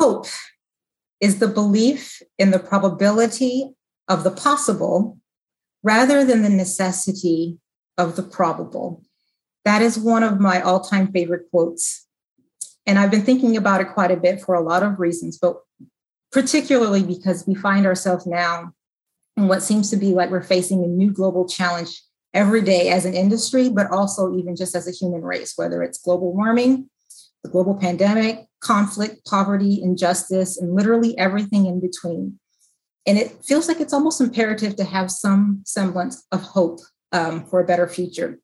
[0.00, 0.26] Hope
[1.20, 3.74] is the belief in the probability
[4.08, 5.18] of the possible
[5.82, 7.58] rather than the necessity
[7.98, 9.02] of the probable.
[9.66, 12.06] That is one of my all time favorite quotes.
[12.86, 15.56] And I've been thinking about it quite a bit for a lot of reasons, but
[16.32, 18.72] particularly because we find ourselves now
[19.36, 23.04] in what seems to be like we're facing a new global challenge every day as
[23.04, 26.88] an industry, but also even just as a human race, whether it's global warming,
[27.42, 32.38] the global pandemic, conflict, poverty, injustice, and literally everything in between.
[33.06, 36.80] And it feels like it's almost imperative to have some semblance of hope
[37.12, 38.38] um, for a better future.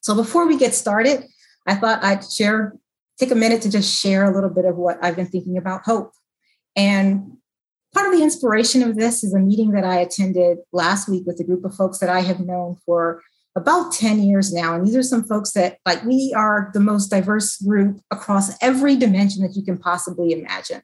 [0.00, 1.24] So before we get started,
[1.66, 2.74] I thought I'd share,
[3.18, 5.84] take a minute to just share a little bit of what I've been thinking about
[5.84, 6.12] hope.
[6.76, 7.38] And
[7.94, 11.40] part of the inspiration of this is a meeting that I attended last week with
[11.40, 13.22] a group of folks that I have known for
[13.56, 14.74] about 10 years now.
[14.74, 18.96] And these are some folks that, like, we are the most diverse group across every
[18.96, 20.82] dimension that you can possibly imagine.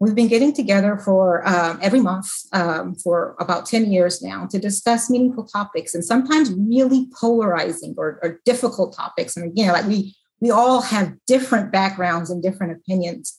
[0.00, 4.58] We've been getting together for um, every month um, for about 10 years now to
[4.58, 9.36] discuss meaningful topics and sometimes really polarizing or, or difficult topics.
[9.36, 13.38] And again, like we we all have different backgrounds and different opinions.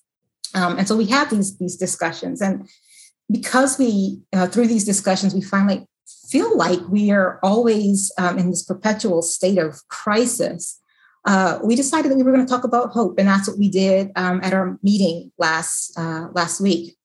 [0.53, 2.41] Um, and so we have these, these discussions.
[2.41, 2.67] And
[3.31, 5.87] because we, uh, through these discussions, we finally
[6.29, 10.79] feel like we are always um, in this perpetual state of crisis,
[11.25, 13.69] uh, we decided that we were going to talk about hope, and that's what we
[13.69, 16.95] did um, at our meeting last uh, last week.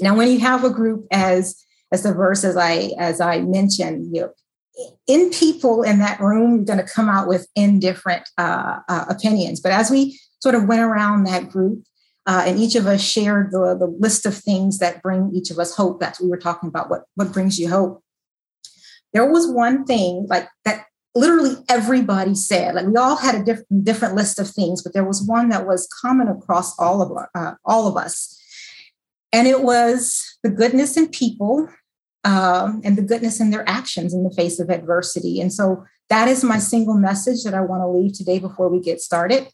[0.00, 1.62] Now, when you have a group as
[1.92, 4.30] as diverse as I as I mentioned, you know,
[5.06, 9.60] in people in that room, you're going to come out with indifferent uh, uh, opinions.
[9.60, 11.84] But as we sort of went around that group,
[12.26, 15.58] uh, and each of us shared the, the list of things that bring each of
[15.58, 16.00] us hope.
[16.00, 16.90] That's what we were talking about.
[16.90, 18.03] What what brings you hope?
[19.14, 20.84] There was one thing like that
[21.14, 25.04] literally everybody said like we all had a different different list of things but there
[25.04, 28.40] was one that was common across all of uh, all of us.
[29.32, 31.68] And it was the goodness in people
[32.22, 35.40] um, and the goodness in their actions in the face of adversity.
[35.40, 38.78] And so that is my single message that i want to leave today before we
[38.78, 39.48] get started.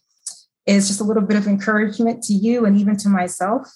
[0.67, 3.67] Is just a little bit of encouragement to you and even to myself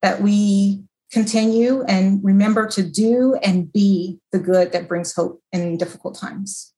[0.00, 5.76] that we continue and remember to do and be the good that brings hope in
[5.76, 6.72] difficult times.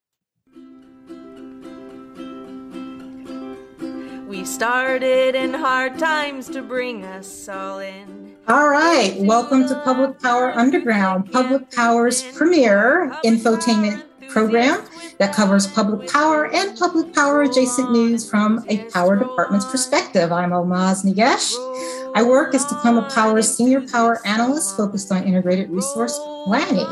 [4.27, 8.35] We started in hard times to bring us all in.
[8.49, 14.83] All right, welcome to Public Power Underground, Public Power's premier infotainment program
[15.19, 20.33] that covers public power and public power adjacent news from a power department's perspective.
[20.33, 22.02] I'm Almaz Nagesh.
[22.15, 26.87] I work as Tacoma Power's senior power analyst focused on integrated resource planning.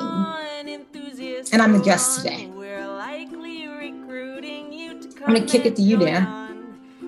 [1.53, 2.48] And I'm the guest today.
[5.22, 6.26] I'm going to kick it to you, Dan.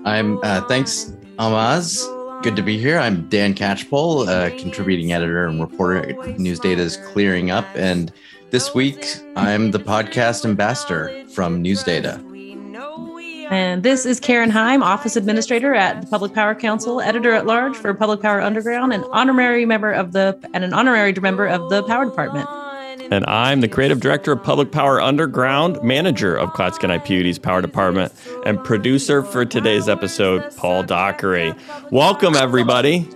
[0.04, 2.04] I'm, uh, thanks, Almaz.
[2.42, 2.98] Good to be here.
[2.98, 7.64] I'm Dan Catchpole, a contributing editor and reporter News Data is clearing up.
[7.74, 8.12] And
[8.50, 9.06] this week,
[9.36, 12.22] I'm the podcast ambassador from News Data.
[13.52, 17.76] And this is Karen Heim, Office Administrator at the Public Power Council, Editor at Large
[17.76, 21.82] for Public Power Underground, and honorary member of the and an honorary member of the
[21.82, 22.48] Power Department.
[23.12, 28.10] And I'm the creative director of Public Power Underground, manager of Clatskanie IPUD's Power Department,
[28.46, 31.52] and producer for today's episode, Paul Dockery.
[31.90, 33.06] Welcome, everybody.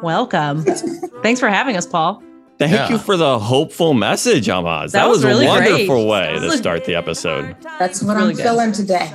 [0.00, 0.62] Welcome.
[1.24, 2.22] Thanks for having us, Paul.
[2.62, 2.90] Thank yeah.
[2.90, 4.92] you for the hopeful message, Almaz.
[4.92, 6.06] That, that was, was really a wonderful great.
[6.06, 7.56] way to start the episode.
[7.80, 8.42] That's what really I'm good.
[8.44, 9.12] feeling today.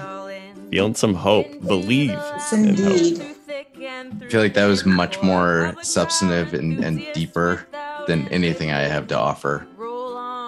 [0.69, 1.47] Feeling some hope.
[1.61, 2.09] Believe.
[2.09, 3.21] Yes, indeed.
[3.21, 7.65] I feel like that was much more substantive and, and deeper
[8.05, 9.65] than anything I have to offer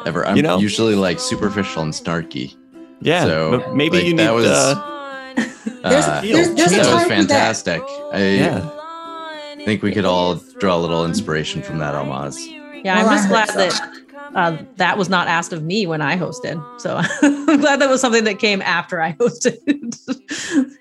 [0.05, 0.25] ever.
[0.25, 2.57] I'm you know, usually like superficial and snarky.
[2.99, 3.23] Yeah.
[3.23, 5.35] So maybe like, you need that was, uh,
[5.83, 7.81] there's, there's, there's that was fantastic.
[8.11, 9.63] I yeah.
[9.63, 12.58] think we could all draw a little inspiration from that, Almaz.
[12.83, 13.57] Yeah, well, I'm just glad so.
[13.57, 13.99] that
[14.35, 16.63] uh, that was not asked of me when I hosted.
[16.79, 19.57] So I'm glad that was something that came after I hosted.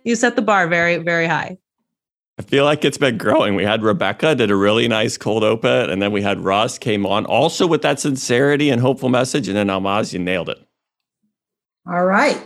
[0.05, 1.59] you set the bar very, very high.
[2.39, 3.57] I feel like it's been growing.
[3.57, 7.05] We had Rebecca did a really nice cold open, and then we had Russ came
[7.05, 10.59] on also with that sincerity and hopeful message, and then Almaz, you nailed it.
[11.85, 12.41] All right,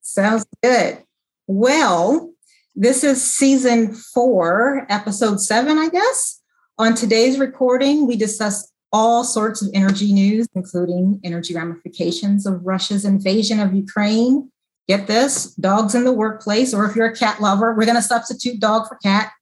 [0.00, 0.98] sounds good.
[1.46, 2.32] Well,
[2.74, 6.42] this is season four, episode seven, I guess.
[6.76, 13.04] On today's recording, we discuss all sorts of energy news, including energy ramifications of Russia's
[13.04, 14.50] invasion of Ukraine.
[14.88, 18.02] Get this dogs in the workplace, or if you're a cat lover, we're going to
[18.02, 19.32] substitute dog for cat.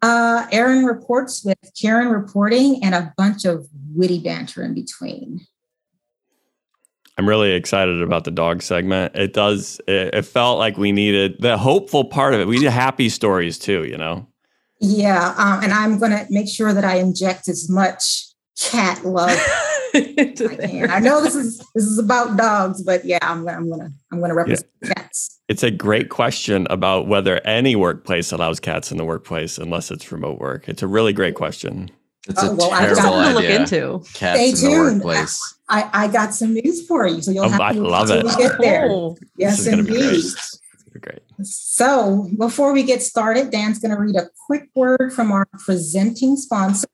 [0.00, 5.40] Uh, Aaron reports with Karen reporting and a bunch of witty banter in between.
[7.18, 9.16] I'm really excited about the dog segment.
[9.16, 12.46] It does, it, it felt like we needed the hopeful part of it.
[12.46, 14.28] We need happy stories too, you know?
[14.80, 19.30] Yeah, um, and I'm going to make sure that I inject as much cat love
[19.94, 20.86] I.
[20.90, 24.20] I know this is this is about dogs, but yeah, I'm gonna I'm gonna I'm
[24.20, 24.94] gonna represent yeah.
[24.94, 25.40] cats.
[25.48, 30.10] It's a great question about whether any workplace allows cats in the workplace unless it's
[30.10, 30.68] remote work.
[30.68, 31.90] It's a really great question.
[32.28, 33.28] It's oh, a oh, well, terrible idea.
[33.28, 34.10] To look into.
[34.14, 35.00] Cats Stay in tuned.
[35.00, 35.58] the workplace.
[35.68, 38.24] I, I got some news for you, so you'll oh, have I to love it.
[38.38, 38.88] get there.
[38.90, 40.24] Oh, yes, indeed.
[41.00, 41.20] Great.
[41.42, 46.36] So before we get started, Dan's going to read a quick word from our presenting
[46.36, 46.88] sponsor.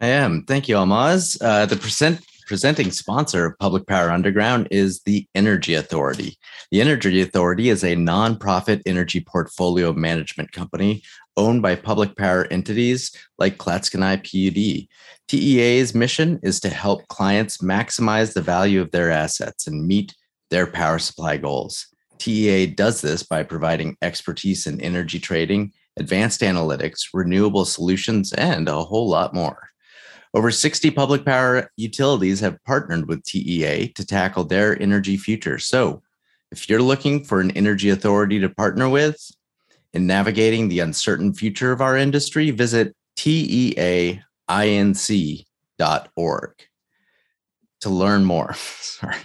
[0.00, 0.42] I am.
[0.42, 1.38] Thank you, Almaz.
[1.40, 6.36] Uh, the present, presenting sponsor of Public Power Underground is the Energy Authority.
[6.70, 11.02] The Energy Authority is a nonprofit energy portfolio management company
[11.38, 14.86] owned by public power entities like Clatskanie PUD.
[15.28, 20.14] TEA's mission is to help clients maximize the value of their assets and meet
[20.50, 21.86] their power supply goals.
[22.18, 28.84] TEA does this by providing expertise in energy trading, advanced analytics, renewable solutions, and a
[28.84, 29.70] whole lot more.
[30.36, 35.58] Over 60 public power utilities have partnered with TEA to tackle their energy future.
[35.58, 36.02] So,
[36.52, 39.18] if you're looking for an energy authority to partner with
[39.94, 44.20] in navigating the uncertain future of our industry, visit teainc.org
[47.80, 48.54] to learn more.
[48.80, 49.16] Sorry.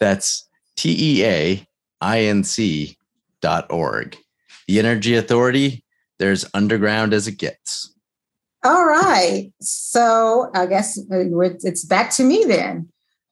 [0.00, 1.64] That's TEA
[2.02, 2.96] inc.org.
[4.66, 5.84] The Energy Authority,
[6.18, 7.94] there's underground as it gets.
[8.64, 9.52] All right.
[9.60, 12.88] So I guess it's back to me then.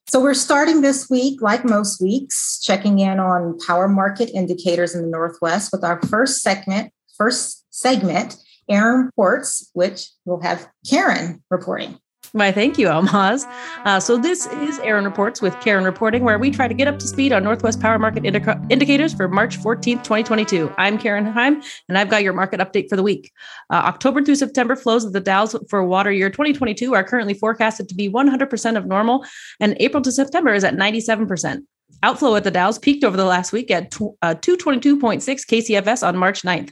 [0.09, 5.03] So we're starting this week, like most weeks, checking in on power market indicators in
[5.03, 8.37] the Northwest with our first segment, first segment,
[8.69, 11.99] Aaron Reports, which we'll have Karen reporting.
[12.37, 13.51] Why, thank you, Almaz.
[13.87, 16.99] Uh, so this is Aaron Reports with Karen Reporting, where we try to get up
[16.99, 20.71] to speed on Northwest Power Market indicators for March 14th, 2022.
[20.77, 23.33] I'm Karen Heim, and I've got your market update for the week.
[23.71, 27.89] Uh, October through September flows of the Dalles for water year 2022 are currently forecasted
[27.89, 29.25] to be 100% of normal,
[29.59, 31.63] and April to September is at 97%.
[32.03, 36.43] Outflow at the Dalles peaked over the last week at uh, 222.6 KCFS on March
[36.43, 36.69] 9th.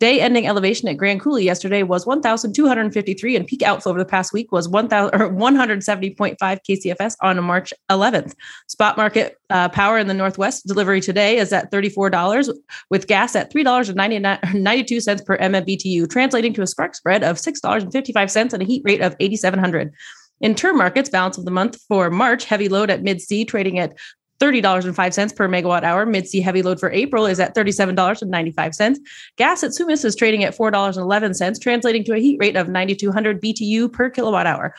[0.00, 4.32] Day ending elevation at Grand Coulee yesterday was 1,253, and peak outflow over the past
[4.32, 8.32] week was 170.5 KCFS on March 11th.
[8.66, 12.50] Spot market uh, power in the Northwest delivery today is at $34,
[12.88, 18.66] with gas at $3.92 per MMBTU, translating to a spark spread of $6.55 and a
[18.66, 19.92] heat rate of 8,700.
[20.40, 23.78] In term markets, balance of the month for March, heavy load at mid C trading
[23.78, 23.92] at
[24.40, 26.06] $30.05 per megawatt hour.
[26.06, 28.96] Mid C heavy load for April is at $37.95.
[29.36, 33.92] Gas at Sumas is trading at $4.11, translating to a heat rate of 9,200 BTU
[33.92, 34.74] per kilowatt hour.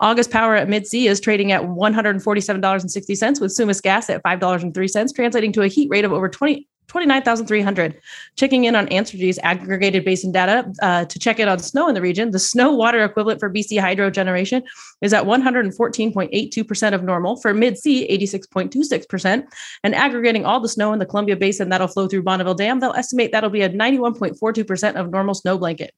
[0.00, 5.52] August power at Mid C is trading at $147.60 with Sumas gas at $5.03, translating
[5.52, 8.00] to a heat rate of over 20, 29,300.
[8.36, 12.00] Checking in on Entergy's aggregated basin data uh, to check in on snow in the
[12.00, 14.62] region, the snow water equivalent for BC hydro generation
[15.02, 17.36] is at 114.82% of normal.
[17.36, 19.44] For mid C, 86.26%.
[19.82, 22.92] And aggregating all the snow in the Columbia Basin that'll flow through Bonneville Dam, they'll
[22.92, 25.92] estimate that'll be at 91.42% of normal snow blanket.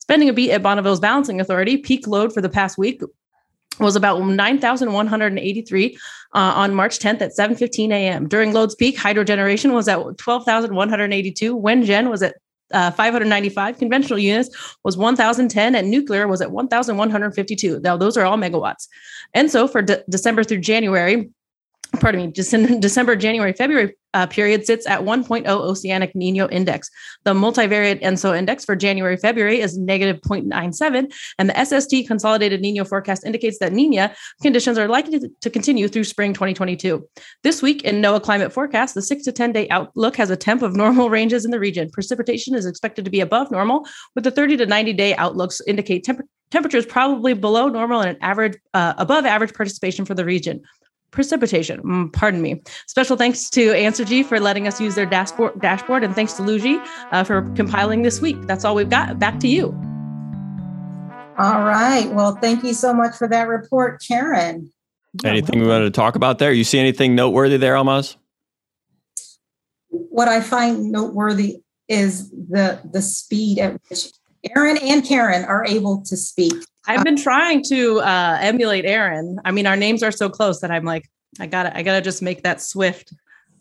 [0.00, 3.00] Spending a beat at Bonneville's Balancing Authority, peak load for the past week
[3.78, 5.98] was about 9,183
[6.34, 8.28] uh, on March 10th at 7:15 a.m.
[8.28, 11.56] During load's peak, hydro generation was at 12,182.
[11.56, 12.36] Wind gen was at
[12.72, 13.78] uh, 595.
[13.78, 17.80] Conventional units was 1,010, and nuclear was at 1,152.
[17.80, 18.88] Now those are all megawatts.
[19.32, 21.30] And so for de- December through January,
[21.96, 26.88] pardon me, December, January, February uh, period sits at 1.0 oceanic Nino index.
[27.24, 32.84] The multivariate ENSO index for January, February is negative 0.97, and the SST consolidated Nino
[32.84, 37.06] forecast indicates that Nina conditions are likely to, continue through spring 2022.
[37.42, 40.62] This week in NOAA climate forecast, the six to 10 day outlook has a temp
[40.62, 41.90] of normal ranges in the region.
[41.90, 46.04] Precipitation is expected to be above normal, with the 30 to 90 day outlooks indicate
[46.04, 50.62] temp- temperatures probably below normal and an average uh, above average participation for the region
[51.14, 51.80] precipitation.
[51.82, 52.60] Mm, pardon me.
[52.86, 56.78] Special thanks to Entergy for letting us use their dashboard, dashboard and thanks to Luigi
[57.12, 58.36] uh, for compiling this week.
[58.42, 59.18] That's all we've got.
[59.18, 59.66] Back to you.
[61.38, 62.10] All right.
[62.12, 64.70] Well, thank you so much for that report, Karen.
[65.24, 66.52] Anything we wanted to talk about there?
[66.52, 68.16] You see anything noteworthy there, Almaz?
[69.88, 74.10] What I find noteworthy is the the speed at which
[74.56, 76.54] Aaron and Karen are able to speak.
[76.86, 79.40] I've been trying to uh, emulate Aaron.
[79.44, 81.08] I mean, our names are so close that I'm like,
[81.40, 83.12] I gotta, I gotta just make that swift,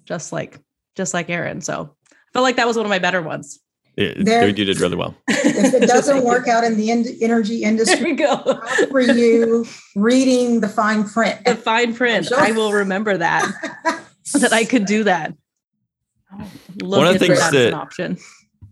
[0.05, 0.59] just like,
[0.95, 1.61] just like Aaron.
[1.61, 3.59] So I felt like that was one of my better ones.
[3.95, 5.15] It, there, you did really well.
[5.29, 8.59] If it doesn't work out in the in- energy industry, we go.
[8.89, 9.65] for you
[9.95, 11.45] reading the fine print.
[11.45, 12.25] The fine print.
[12.25, 12.39] Sure.
[12.39, 13.45] I will remember that.
[14.33, 15.35] that I could do that.
[16.81, 18.17] One of the things that, that option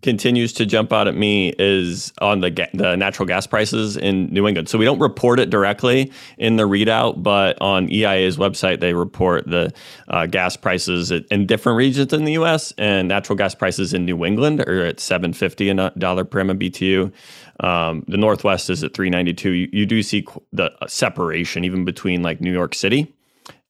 [0.01, 4.27] continues to jump out at me is on the ga- the natural gas prices in
[4.27, 4.67] New England.
[4.69, 9.47] So we don't report it directly in the readout, but on EIA's website they report
[9.47, 9.71] the
[10.07, 12.73] uh, gas prices in different regions in the U.S.
[12.77, 17.11] and natural gas prices in New England are at seven fifty a dollar per MMBTU.
[17.59, 19.51] Um, the Northwest is at three ninety two.
[19.51, 23.13] You, you do see the separation even between like New York City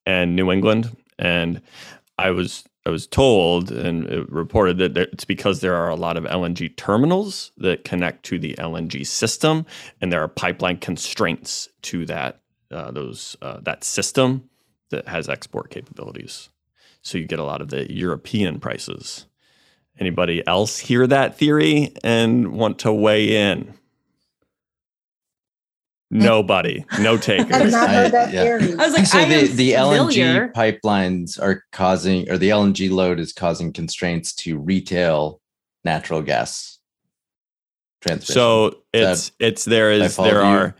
[0.05, 1.61] and New England, and
[2.17, 6.23] I was I was told and reported that it's because there are a lot of
[6.23, 9.67] LNG terminals that connect to the LNG system,
[10.01, 14.49] and there are pipeline constraints to that uh, those uh, that system
[14.89, 16.49] that has export capabilities.
[17.03, 19.25] So you get a lot of the European prices.
[19.99, 23.73] Anybody else hear that theory and want to weigh in?
[26.11, 27.51] Nobody, no takers.
[27.53, 28.57] I've not I, yeah.
[28.77, 33.19] I was like, so I the, the LNG pipelines are causing, or the LNG load
[33.19, 35.39] is causing constraints to retail
[35.85, 36.79] natural gas
[38.01, 38.33] transmission.
[38.33, 40.73] So it's that, it's there is there are you?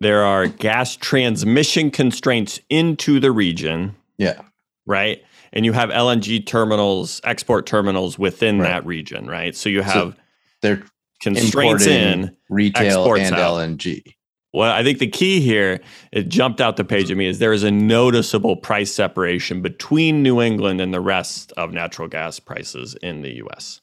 [0.00, 3.94] there are gas transmission constraints into the region.
[4.18, 4.42] Yeah.
[4.84, 5.22] Right.
[5.52, 8.68] And you have LNG terminals, export terminals within right.
[8.68, 9.54] that region, right?
[9.54, 10.14] So you have so
[10.60, 10.82] they're
[11.20, 13.58] constraints in retail and out.
[13.58, 14.15] LNG.
[14.56, 15.80] Well, I think the key here,
[16.12, 20.22] it jumped out the page at me, is there is a noticeable price separation between
[20.22, 23.82] New England and the rest of natural gas prices in the U.S.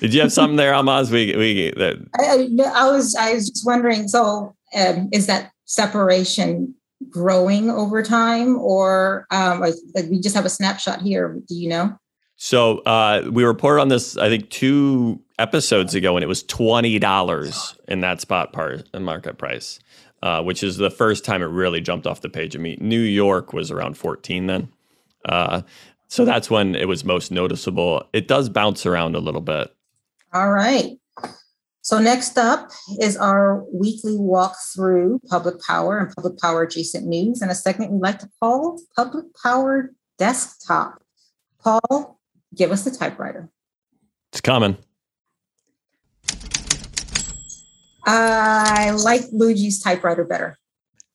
[0.00, 1.10] Did you have something there, Almaz?
[1.10, 4.08] We we that I, I, was I was just wondering.
[4.08, 6.74] So, um, is that separation
[7.10, 9.74] growing over time, or um, like
[10.08, 11.38] we just have a snapshot here?
[11.46, 11.94] Do you know?
[12.36, 16.98] So uh, we reported on this, I think, two episodes ago, and it was twenty
[16.98, 19.80] dollars in that spot part market price,
[20.22, 22.76] uh, which is the first time it really jumped off the page of me.
[22.80, 24.68] New York was around fourteen then,
[25.28, 25.62] uh,
[26.08, 28.04] so that's when it was most noticeable.
[28.12, 29.74] It does bounce around a little bit.
[30.32, 30.98] All right.
[31.82, 37.42] So next up is our weekly walk through public power and public power adjacent news,
[37.42, 41.02] and a segment we like to call Public Power Desktop.
[41.62, 42.20] Paul,
[42.54, 43.50] give us the typewriter.
[44.32, 44.78] It's coming.
[48.06, 50.58] I like Luigi's typewriter better.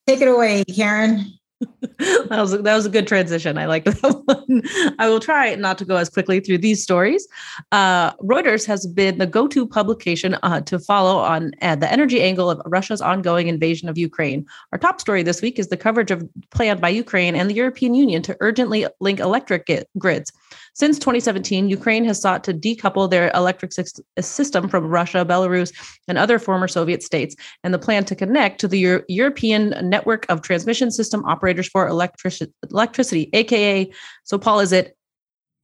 [0.07, 1.38] Take it away, Karen.
[1.99, 3.57] that was that was a good transition.
[3.57, 4.61] I like that one.
[4.97, 7.27] I will try not to go as quickly through these stories.
[7.71, 12.49] Uh, Reuters has been the go-to publication uh, to follow on uh, the energy angle
[12.49, 14.45] of Russia's ongoing invasion of Ukraine.
[14.71, 17.93] Our top story this week is the coverage of plan by Ukraine and the European
[17.93, 20.31] Union to urgently link electric grids.
[20.73, 23.73] Since 2017, Ukraine has sought to decouple their electric
[24.21, 25.73] system from Russia, Belarus,
[26.07, 27.35] and other former Soviet states,
[27.65, 31.87] and the plan to connect to the Euro- European network of transmission system operators for
[31.87, 33.91] electric- electricity, aka,
[34.23, 34.95] so Paul, is it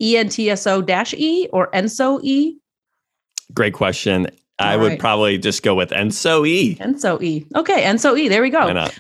[0.01, 2.57] ENTSO E or ENSO E?
[3.53, 4.27] Great question.
[4.57, 6.75] I would probably just go with ENSO E.
[6.75, 7.45] ENSO E.
[7.55, 8.29] Okay, ENSO E.
[8.29, 8.59] There we go.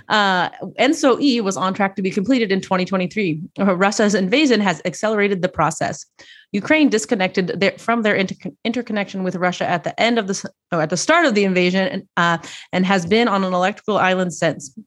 [0.09, 3.41] Uh, ENSO E was on track to be completed in 2023.
[3.57, 6.05] Uh, Russia's invasion has accelerated the process.
[6.51, 10.81] Ukraine disconnected their, from their inter- interconnection with Russia at the end of the oh,
[10.81, 12.37] at the start of the invasion, uh,
[12.73, 14.77] and has been on an electrical island since.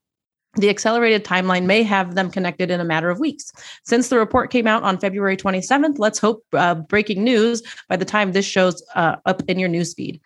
[0.56, 3.52] The accelerated timeline may have them connected in a matter of weeks.
[3.84, 8.04] Since the report came out on February 27th, let's hope uh, breaking news by the
[8.04, 10.20] time this shows uh, up in your newsfeed.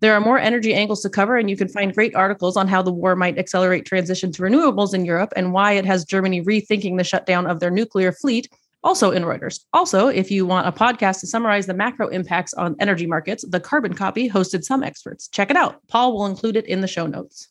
[0.00, 2.80] There are more energy angles to cover, and you can find great articles on how
[2.80, 6.96] the war might accelerate transition to renewables in Europe and why it has Germany rethinking
[6.96, 8.48] the shutdown of their nuclear fleet,
[8.82, 9.60] also in Reuters.
[9.74, 13.60] Also, if you want a podcast to summarize the macro impacts on energy markets, the
[13.60, 15.28] Carbon Copy hosted some experts.
[15.28, 15.86] Check it out.
[15.88, 17.48] Paul will include it in the show notes.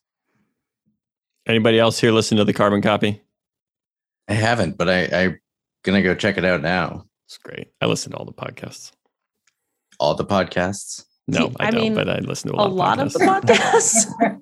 [1.49, 3.23] Anybody else here listen to the Carbon Copy?
[4.27, 5.39] I haven't, but I, I'm
[5.81, 7.05] gonna go check it out now.
[7.25, 7.69] It's great.
[7.81, 8.91] I listen to all the podcasts.
[9.99, 11.05] All the podcasts.
[11.27, 13.13] No, See, I, I, don't, mean, but I listen to a, a lot, of, of
[13.13, 14.05] the podcasts.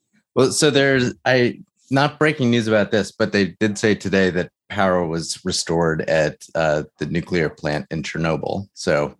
[0.34, 4.50] well, so there's I not breaking news about this, but they did say today that
[4.70, 8.66] power was restored at uh, the nuclear plant in Chernobyl.
[8.72, 9.14] So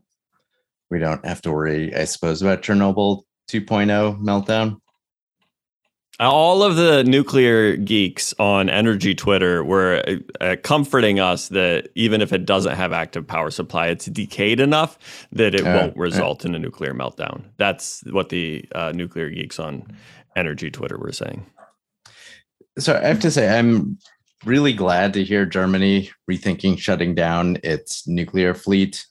[0.88, 4.80] we don't have to worry, I suppose, about Chernobyl 2.0 meltdown.
[6.20, 12.34] All of the nuclear geeks on energy Twitter were uh, comforting us that even if
[12.34, 14.98] it doesn't have active power supply, it's decayed enough
[15.32, 17.44] that it uh, won't result uh, in a nuclear meltdown.
[17.56, 19.96] That's what the uh, nuclear geeks on
[20.36, 21.46] energy Twitter were saying.
[22.78, 23.98] So I have to say, I'm
[24.44, 29.06] really glad to hear Germany rethinking shutting down its nuclear fleet.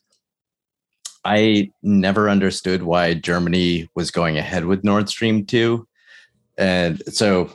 [1.24, 5.88] I never understood why Germany was going ahead with Nord Stream 2
[6.60, 7.50] and so,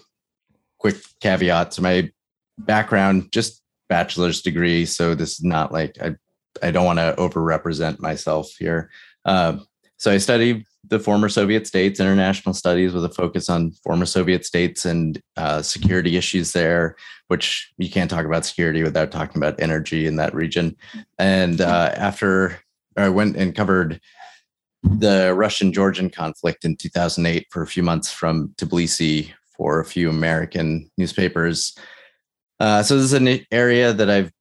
[0.80, 2.12] quick caveat to my
[2.58, 4.86] background, just bachelor's degree.
[4.86, 6.16] So this is not like I,
[6.64, 8.90] I don't want to overrepresent myself here.
[9.24, 9.58] Uh,
[9.98, 14.46] so I studied the former Soviet states, international studies with a focus on former Soviet
[14.46, 16.96] states and uh, security issues there,
[17.28, 20.76] which you can't talk about security without talking about energy in that region.
[21.18, 22.60] And uh, after
[22.98, 24.00] I went and covered
[25.00, 30.10] the Russian Georgian conflict in 2008 for a few months from Tbilisi for a few
[30.10, 31.78] American newspapers.
[32.60, 34.32] Uh, so this is an area that I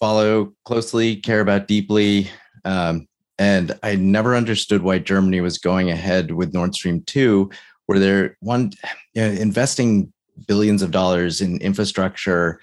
[0.00, 2.30] follow closely, care about deeply.
[2.64, 3.06] Um,
[3.38, 7.50] and I never understood why Germany was going ahead with Nord Stream 2,
[7.86, 8.72] where they're one
[9.14, 10.12] you know, investing
[10.46, 12.60] billions of dollars in infrastructure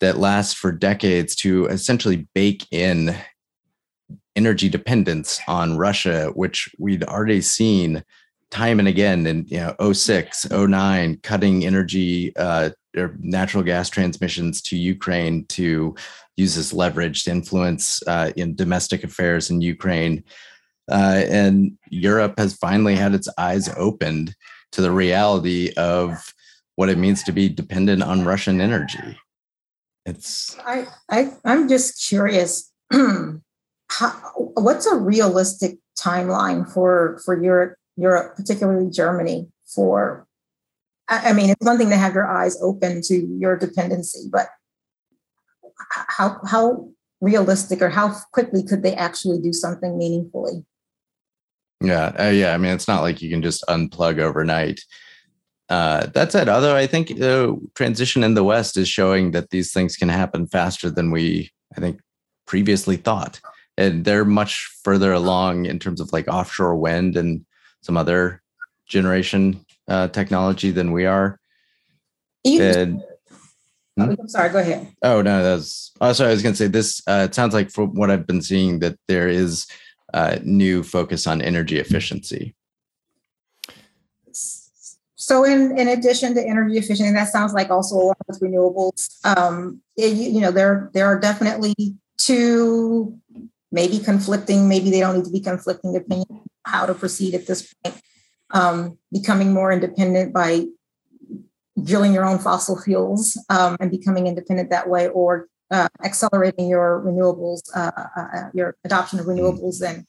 [0.00, 3.16] that lasts for decades to essentially bake in
[4.36, 8.04] energy dependence on Russia, which we'd already seen
[8.50, 14.62] time and again in you know 06, 09, cutting energy uh, or natural gas transmissions
[14.62, 15.94] to Ukraine to
[16.36, 20.22] uses leverage to influence uh, in domestic affairs in Ukraine.
[20.90, 24.34] Uh, and Europe has finally had its eyes opened
[24.72, 26.32] to the reality of
[26.76, 29.18] what it means to be dependent on Russian energy.
[30.04, 32.70] It's I, I I'm just curious.
[33.88, 34.10] How,
[34.54, 40.26] what's a realistic timeline for for Europe, Europe, particularly Germany, for
[41.08, 44.48] I mean, it's one thing to have your eyes open to your dependency, but
[45.88, 46.88] how how
[47.20, 50.64] realistic or how quickly could they actually do something meaningfully?
[51.80, 52.54] Yeah, uh, yeah.
[52.54, 54.80] I mean, it's not like you can just unplug overnight.
[55.68, 59.72] Uh, that said, although I think the transition in the West is showing that these
[59.72, 62.00] things can happen faster than we, I think,
[62.46, 63.40] previously thought,
[63.76, 67.44] and they're much further along in terms of like offshore wind and
[67.82, 68.42] some other
[68.86, 71.38] generation uh, technology than we are.
[72.44, 73.02] Even, and
[73.96, 74.14] Hmm?
[74.20, 74.50] I'm sorry.
[74.50, 74.92] Go ahead.
[75.02, 75.92] Oh no, that's.
[76.00, 76.30] Oh, sorry.
[76.30, 77.00] I was going to say this.
[77.06, 79.66] Uh, it sounds like from what I've been seeing that there is
[80.12, 82.54] uh, new focus on energy efficiency.
[85.14, 89.08] So, in in addition to energy efficiency, that sounds like also along with renewables.
[89.24, 91.74] Um, it, you know, there there are definitely
[92.18, 93.18] two,
[93.76, 94.68] maybe conflicting.
[94.68, 98.00] Maybe they don't need to be conflicting opinions how to proceed at this point.
[98.50, 100.66] Um, becoming more independent by
[101.82, 107.02] drilling your own fossil fuels um, and becoming independent that way, or uh, accelerating your
[107.04, 110.06] renewables, uh, uh, uh your adoption of renewables, and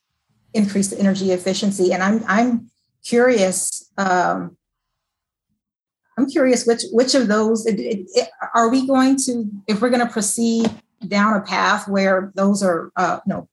[0.53, 1.91] increase the energy efficiency.
[1.93, 2.71] And I'm I'm
[3.03, 3.91] curious.
[3.97, 4.55] Um,
[6.17, 9.91] I'm curious which which of those it, it, it, are we going to if we're
[9.95, 10.65] going to proceed
[11.07, 13.49] down a path where those are uh, you know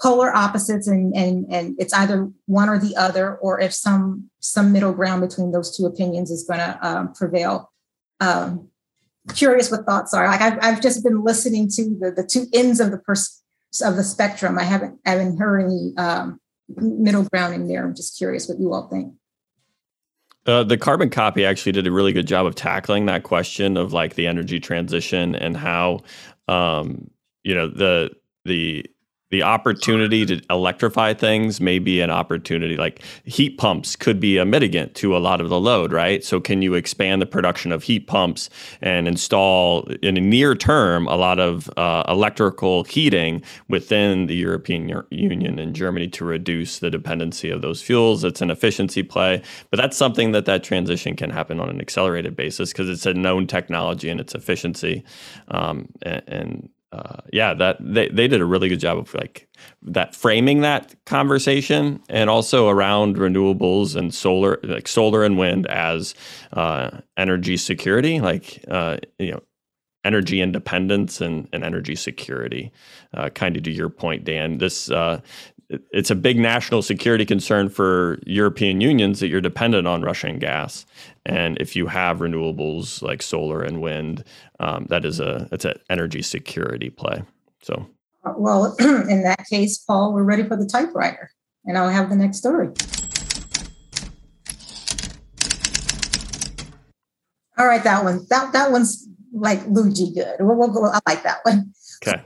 [0.00, 4.72] polar opposites and and and it's either one or the other or if some some
[4.72, 7.72] middle ground between those two opinions is going to um, prevail.
[8.20, 8.68] Um,
[9.34, 10.26] curious what thoughts are.
[10.26, 13.42] Like I've, I've just been listening to the, the two ends of the pers-
[13.84, 14.58] of the spectrum.
[14.58, 17.84] I haven't I haven't heard any um, middle ground in there.
[17.84, 19.14] I'm just curious what you all think.
[20.46, 23.92] Uh, the carbon copy actually did a really good job of tackling that question of
[23.92, 26.00] like the energy transition and how
[26.46, 27.10] um,
[27.42, 28.10] you know the
[28.44, 28.86] the
[29.30, 34.44] the opportunity to electrify things may be an opportunity like heat pumps could be a
[34.44, 36.24] mitigant to a lot of the load right?
[36.24, 38.48] So can you expand the production of heat pumps
[38.80, 45.02] and install in a near term a lot of uh, electrical heating within the european
[45.10, 48.24] union and germany to reduce the dependency of those fuels?
[48.24, 52.34] It's an efficiency play but that's something that that transition can happen on an accelerated
[52.36, 55.04] basis because it's a known technology and its efficiency
[55.48, 59.48] um, and, and uh, yeah, that they, they did a really good job of like
[59.82, 66.14] that framing that conversation and also around renewables and solar, like solar and wind as
[66.54, 69.42] uh, energy security, like uh, you know,
[70.04, 72.72] energy independence and, and energy security.
[73.12, 75.20] Uh, kind of to your point, Dan, this uh,
[75.90, 80.86] it's a big national security concern for European unions that you're dependent on Russian gas,
[81.26, 84.24] and if you have renewables like solar and wind,
[84.60, 87.22] um, that is a it's an energy security play.
[87.62, 87.86] So,
[88.36, 91.30] well, in that case, Paul, we're ready for the typewriter,
[91.64, 92.68] and I'll have the next story.
[97.58, 100.36] All right, that one that that one's like Luigi good.
[100.40, 100.86] We'll, we'll go.
[100.86, 101.72] I like that one.
[102.02, 102.22] Okay.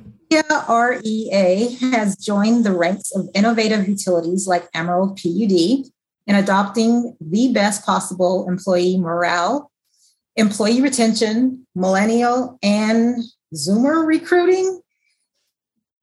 [0.68, 5.90] REA has joined the ranks of innovative utilities like Emerald PUD
[6.26, 9.70] in adopting the best possible employee morale,
[10.36, 13.22] employee retention, millennial and
[13.54, 14.80] Zoomer recruiting,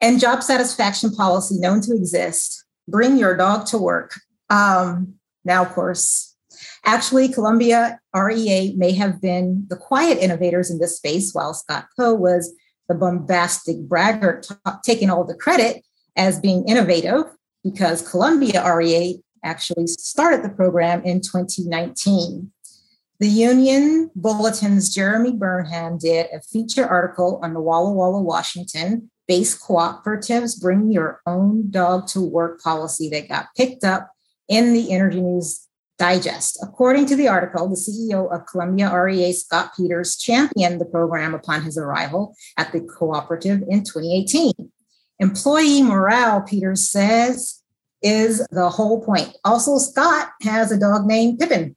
[0.02, 2.64] and job satisfaction policy known to exist.
[2.88, 4.20] Bring your dog to work.
[4.50, 6.36] Um, now, of course,
[6.86, 12.14] actually, Columbia REA may have been the quiet innovators in this space, while Scott Coe
[12.14, 12.54] was
[12.88, 15.84] the bombastic braggart t- taking all the credit
[16.16, 17.26] as being innovative.
[17.62, 22.52] because Columbia REA actually started the program in 2019.
[23.20, 29.62] The Union Bulletin's Jeremy Burnham did a feature article on the Walla Walla, Washington based
[29.62, 34.10] cooperatives bring your own dog to work policy that got picked up
[34.48, 35.68] in the Energy News
[36.00, 36.58] Digest.
[36.64, 41.62] According to the article, the CEO of Columbia REA, Scott Peters, championed the program upon
[41.62, 44.54] his arrival at the cooperative in 2018.
[45.20, 47.62] Employee morale, Peters says,
[48.02, 49.36] is the whole point.
[49.44, 51.76] Also, Scott has a dog named Pippin.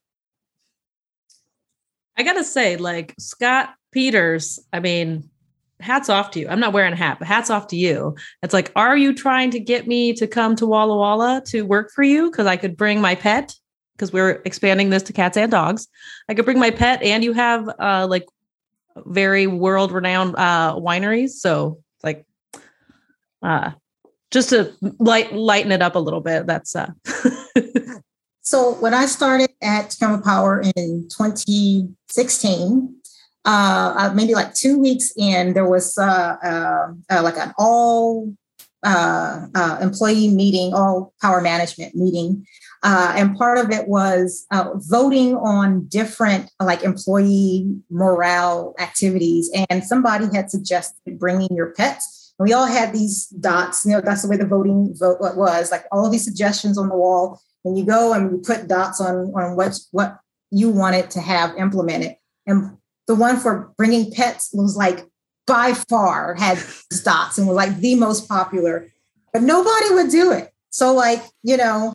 [2.17, 5.29] I gotta say, like Scott Peters, I mean,
[5.81, 6.49] hats off to you.
[6.49, 8.15] I'm not wearing a hat, but hats off to you.
[8.43, 11.91] It's like, are you trying to get me to come to Walla Walla to work
[11.91, 12.31] for you?
[12.31, 13.55] Because I could bring my pet,
[13.97, 15.89] because we're expanding this to cats and dogs.
[16.29, 18.27] I could bring my pet, and you have uh like
[18.97, 21.31] very world renowned uh wineries.
[21.31, 22.25] So like
[23.43, 23.73] uh
[24.31, 26.47] just to light lighten it up a little bit.
[26.47, 26.91] That's uh
[28.43, 32.97] So when I started at Tacoma Power in 2016,
[33.45, 38.35] uh, uh, maybe like two weeks in, there was uh, uh, uh like an all
[38.83, 39.47] uh,
[39.81, 42.45] employee meeting, all power management meeting.
[42.83, 44.45] and part of it was
[44.89, 49.53] voting on different like employee morale activities.
[49.71, 52.35] And somebody had suggested bringing your pets.
[52.41, 53.87] And we all had these dots.
[53.87, 55.71] You know, that's the way the voting vote was.
[55.71, 59.33] Like all these suggestions on the wall and you go and you put dots on
[59.35, 60.19] on what what
[60.51, 62.17] you wanted to have implemented.
[62.47, 65.07] And the one for bringing pets was like
[65.47, 66.59] by far had
[67.05, 68.89] dots and was like the most popular
[69.33, 70.53] but nobody would do it.
[70.71, 71.93] So like you know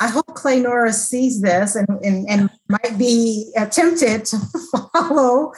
[0.00, 4.38] i hope clay norris sees this and and, and might be tempted to
[4.92, 5.52] follow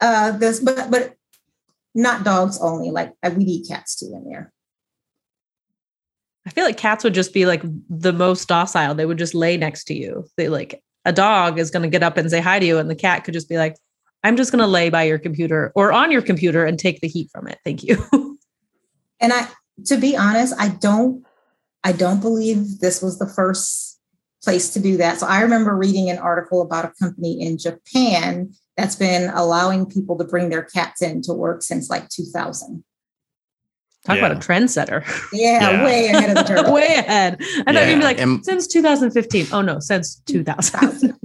[0.00, 1.14] uh, this but but
[1.94, 4.52] not dogs only like we need cats too in there
[6.50, 8.92] I feel like cats would just be like the most docile.
[8.96, 10.26] They would just lay next to you.
[10.36, 12.90] They like a dog is going to get up and say hi to you, and
[12.90, 13.76] the cat could just be like,
[14.24, 17.06] I'm just going to lay by your computer or on your computer and take the
[17.06, 17.58] heat from it.
[17.64, 18.04] Thank you.
[19.20, 19.46] and I,
[19.86, 21.24] to be honest, I don't,
[21.84, 24.00] I don't believe this was the first
[24.42, 25.20] place to do that.
[25.20, 30.18] So I remember reading an article about a company in Japan that's been allowing people
[30.18, 32.82] to bring their cats in to work since like 2000.
[34.06, 34.26] Talk yeah.
[34.26, 35.04] about a trendsetter.
[35.30, 36.72] Yeah, yeah, way ahead of the curve.
[36.72, 37.36] way ahead.
[37.40, 37.72] I yeah.
[37.72, 39.48] thought you'd be like, and, since 2015.
[39.52, 41.18] Oh no, since 2000.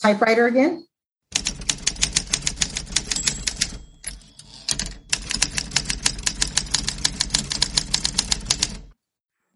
[0.00, 0.86] typewriter again.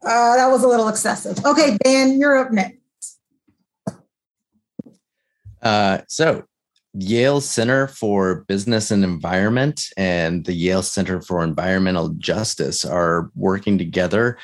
[0.07, 1.45] Uh, that was a little excessive.
[1.45, 3.19] Okay, Dan, you're up next.
[5.61, 6.45] Uh, so
[6.99, 13.77] Yale Center for Business and Environment and the Yale Center for Environmental Justice are working
[13.77, 14.39] together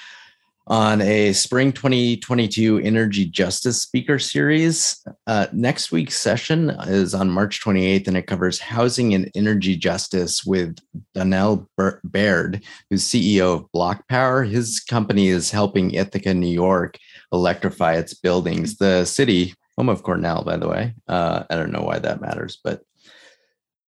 [0.68, 5.04] on a spring 2022 energy justice speaker series.
[5.26, 10.44] Uh, next week's session is on March 28th, and it covers housing and energy justice
[10.44, 10.78] with
[11.14, 11.68] Donnell
[12.04, 14.48] Baird, who's CEO of BlocPower.
[14.48, 16.96] His company is helping Ithaca, New York,
[17.32, 18.76] electrify its buildings.
[18.76, 20.94] The city home of Cornell, by the way.
[21.08, 22.82] Uh, I don't know why that matters, but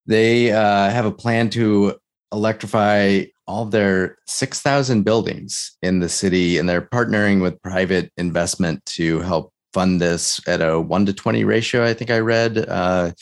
[0.06, 1.94] they uh, have a plan to
[2.32, 9.20] electrify all their 6,000 buildings in the city, and they're partnering with private investment to
[9.20, 11.84] help fund this at a one to 20 ratio.
[11.84, 13.12] I think I read uh,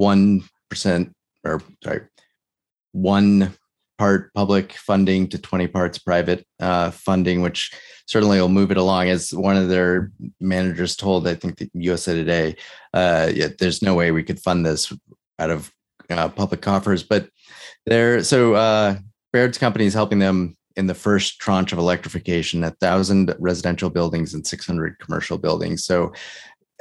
[0.00, 1.12] 1%
[1.44, 2.00] or sorry,
[2.92, 3.52] one
[3.98, 7.72] part public funding to 20 parts private uh, funding, which
[8.06, 9.08] certainly will move it along.
[9.08, 12.56] As one of their managers told, I think the USA Today,
[12.92, 14.92] uh, yeah, there's no way we could fund this
[15.38, 15.72] out of
[16.10, 17.02] uh, public coffers.
[17.02, 17.28] But
[17.86, 18.96] there, so uh,
[19.32, 24.34] Baird's company is helping them in the first tranche of electrification, a thousand residential buildings
[24.34, 25.84] and 600 commercial buildings.
[25.84, 26.12] So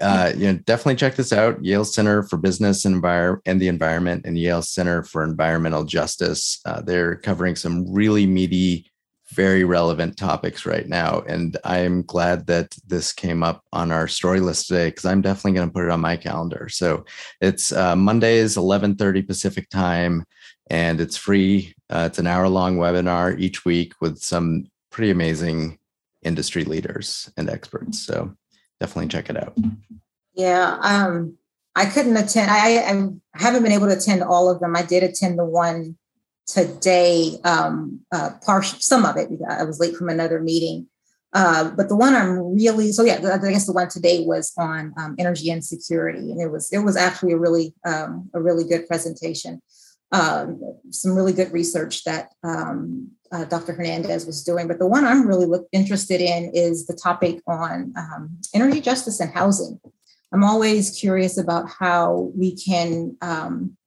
[0.03, 1.63] uh, you know, definitely check this out.
[1.63, 6.59] Yale Center for Business and, Envir- and the Environment and Yale Center for Environmental Justice.
[6.65, 8.91] Uh, they're covering some really meaty
[9.33, 11.21] very relevant topics right now.
[11.27, 15.53] And I'm glad that this came up on our story list today because I'm definitely
[15.53, 16.69] going to put it on my calendar.
[16.69, 17.05] So
[17.41, 20.25] it's uh, Mondays, 11:30 Pacific time,
[20.69, 21.73] and it's free.
[21.89, 25.79] Uh, it's an hour-long webinar each week with some pretty amazing
[26.21, 28.05] industry leaders and experts.
[28.05, 28.35] So
[28.83, 29.57] definitely check it out.
[30.33, 31.37] Yeah, um,
[31.75, 32.51] I couldn't attend.
[32.51, 34.75] I, I haven't been able to attend all of them.
[34.75, 35.97] I did attend the one
[36.45, 40.87] today, um, uh, partial, some of it, I was late from another meeting.
[41.31, 44.93] Uh, but the one I'm really so yeah, I guess the one today was on
[44.99, 48.63] um, energy and security, and it was it was actually a really um, a really
[48.63, 49.59] good presentation.
[50.11, 53.73] Um, some really good research that um, uh, Dr.
[53.73, 54.67] Hernandez was doing.
[54.67, 59.19] But the one I'm really look, interested in is the topic on um, energy justice
[59.19, 59.79] and housing.
[60.31, 63.77] I'm always curious about how we can um,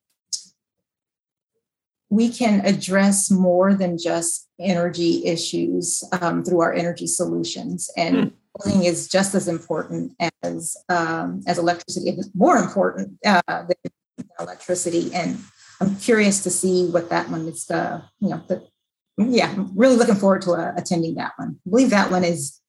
[2.09, 7.89] we can address more than just energy issues um, through our energy solutions.
[7.97, 8.31] And mm.
[8.57, 13.91] housing is just as important as um, as electricity, it's more important uh, than
[14.39, 15.13] electricity.
[15.13, 15.37] And
[15.81, 17.69] I'm curious to see what that one is.
[17.69, 18.69] Uh, you know, but
[19.17, 21.59] yeah, I'm really looking forward to uh, attending that one.
[21.65, 22.59] I believe that one is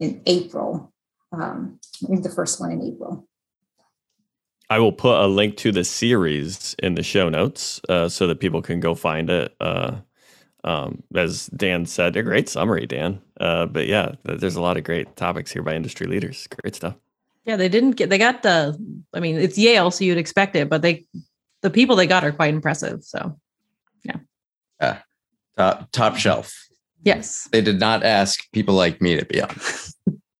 [0.00, 0.92] in April.
[1.32, 3.26] Um, I think the first one in April.
[4.70, 8.40] I will put a link to the series in the show notes uh, so that
[8.40, 9.54] people can go find it.
[9.60, 9.96] Uh,
[10.64, 13.20] um, as Dan said, a great summary, Dan.
[13.38, 16.46] Uh, but yeah, there's a lot of great topics here by industry leaders.
[16.62, 16.96] Great stuff.
[17.44, 18.08] Yeah, they didn't get.
[18.08, 18.78] They got the.
[19.12, 21.04] I mean, it's Yale, so you'd expect it, but they,
[21.60, 23.04] the people they got are quite impressive.
[23.04, 23.38] So,
[24.02, 24.16] yeah.
[24.80, 24.98] Yeah.
[25.56, 26.52] Top top shelf.
[27.04, 27.48] Yes.
[27.52, 29.54] They did not ask people like me to be on.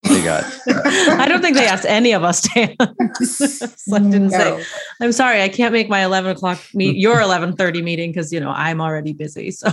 [0.03, 0.45] they got.
[0.67, 2.75] I don't think they asked any of us to.
[3.25, 4.39] so didn't no.
[4.39, 4.65] say.
[5.01, 8.51] I'm sorry, I can't make my 11 o'clock meet your 11:30 meeting because you know
[8.51, 9.51] I'm already busy.
[9.51, 9.69] So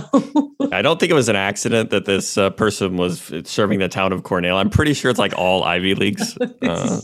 [0.70, 4.12] I don't think it was an accident that this uh, person was serving the town
[4.12, 4.58] of Cornell.
[4.58, 6.36] I'm pretty sure it's like all Ivy leagues.
[6.62, 7.00] Uh,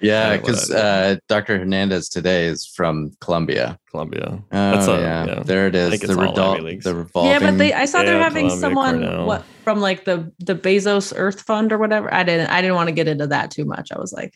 [0.00, 1.58] yeah, because uh, Dr.
[1.58, 3.78] Hernandez today is from Columbia.
[3.90, 4.42] Columbia.
[4.52, 5.26] Oh, That's a, yeah.
[5.26, 5.42] yeah.
[5.42, 6.00] There it is.
[6.00, 7.30] The, redol- the revolving.
[7.32, 9.26] Yeah, but they, I saw yeah, they're having Columbia, someone Cornell.
[9.26, 12.12] what from like the the Bezos Earth Fund or whatever.
[12.12, 13.90] I didn't I didn't want to get into that too much.
[13.92, 14.34] I was like,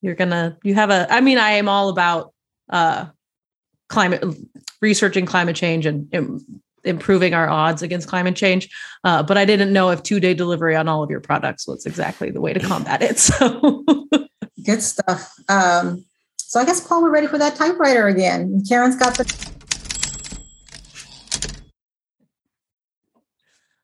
[0.00, 1.06] you're gonna you have a.
[1.10, 2.32] I mean, I am all about
[2.70, 3.06] uh
[3.88, 4.24] climate
[4.80, 6.40] researching climate change and, and
[6.84, 8.68] improving our odds against climate change.
[9.02, 11.86] Uh, but I didn't know if two day delivery on all of your products was
[11.86, 13.18] exactly the way to combat it.
[13.24, 13.84] So.
[14.64, 15.34] Good stuff.
[15.48, 16.04] Um,
[16.36, 18.62] so I guess Paul, we're ready for that typewriter again.
[18.68, 19.54] Karen's got the.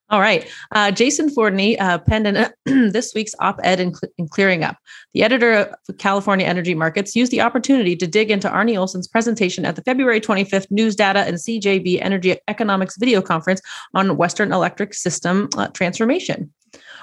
[0.08, 0.48] All right.
[0.72, 4.76] Uh, Jason Fordney uh, penned uh, this week's op ed in, in, Clearing Up.
[5.14, 9.64] The editor of California Energy Markets used the opportunity to dig into Arne Olson's presentation
[9.64, 13.60] at the February 25th News Data and CJB Energy Economics video conference
[13.94, 16.52] on Western Electric System uh, transformation.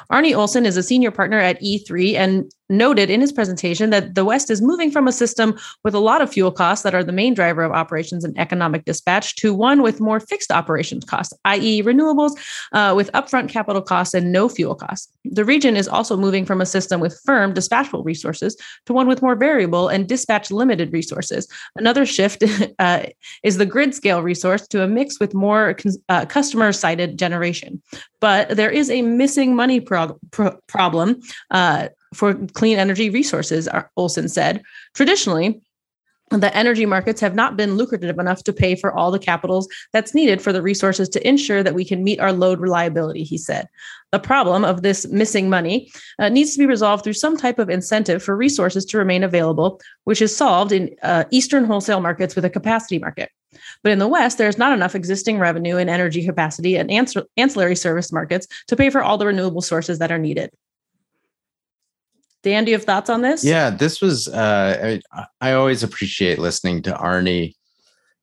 [0.10, 4.26] Arne Olson is a senior partner at E3 and noted in his presentation that the
[4.26, 7.12] West is moving from a system with a lot of fuel costs that are the
[7.12, 11.82] main driver of operations and economic dispatch to one with more fixed operations costs, i.e.,
[11.84, 12.32] renewables
[12.74, 15.12] uh, with upfront capital costs and no fuel costs.
[15.24, 19.22] The region is also moving from a system with firm dispatchable resources to one with
[19.22, 21.48] more variable and dispatch limited resources.
[21.76, 22.44] Another shift
[22.80, 23.04] uh,
[23.44, 25.76] is the grid scale resource to a mix with more
[26.10, 27.82] uh, customer sided generation.
[28.20, 30.18] But there is a missing money pro-
[30.68, 34.64] problem uh, for clean energy resources, Olson said.
[34.96, 35.62] Traditionally,
[36.32, 40.14] the energy markets have not been lucrative enough to pay for all the capitals that's
[40.14, 43.68] needed for the resources to ensure that we can meet our load reliability, he said.
[44.12, 47.70] The problem of this missing money uh, needs to be resolved through some type of
[47.70, 52.44] incentive for resources to remain available, which is solved in uh, Eastern wholesale markets with
[52.44, 53.30] a capacity market.
[53.82, 56.92] But in the West, there's not enough existing revenue in energy capacity and
[57.38, 60.52] ancillary service markets to pay for all the renewable sources that are needed.
[62.48, 63.44] Dan, do you have thoughts on this?
[63.44, 64.30] Yeah, this was.
[64.30, 67.52] Uh, I, I always appreciate listening to Arne.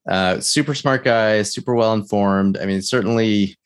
[0.09, 2.57] Uh, super smart guy, super well informed.
[2.57, 3.59] I mean, certainly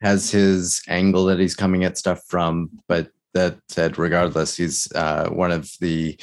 [0.00, 5.28] has his angle that he's coming at stuff from, but that said, regardless, he's uh,
[5.28, 6.18] one of the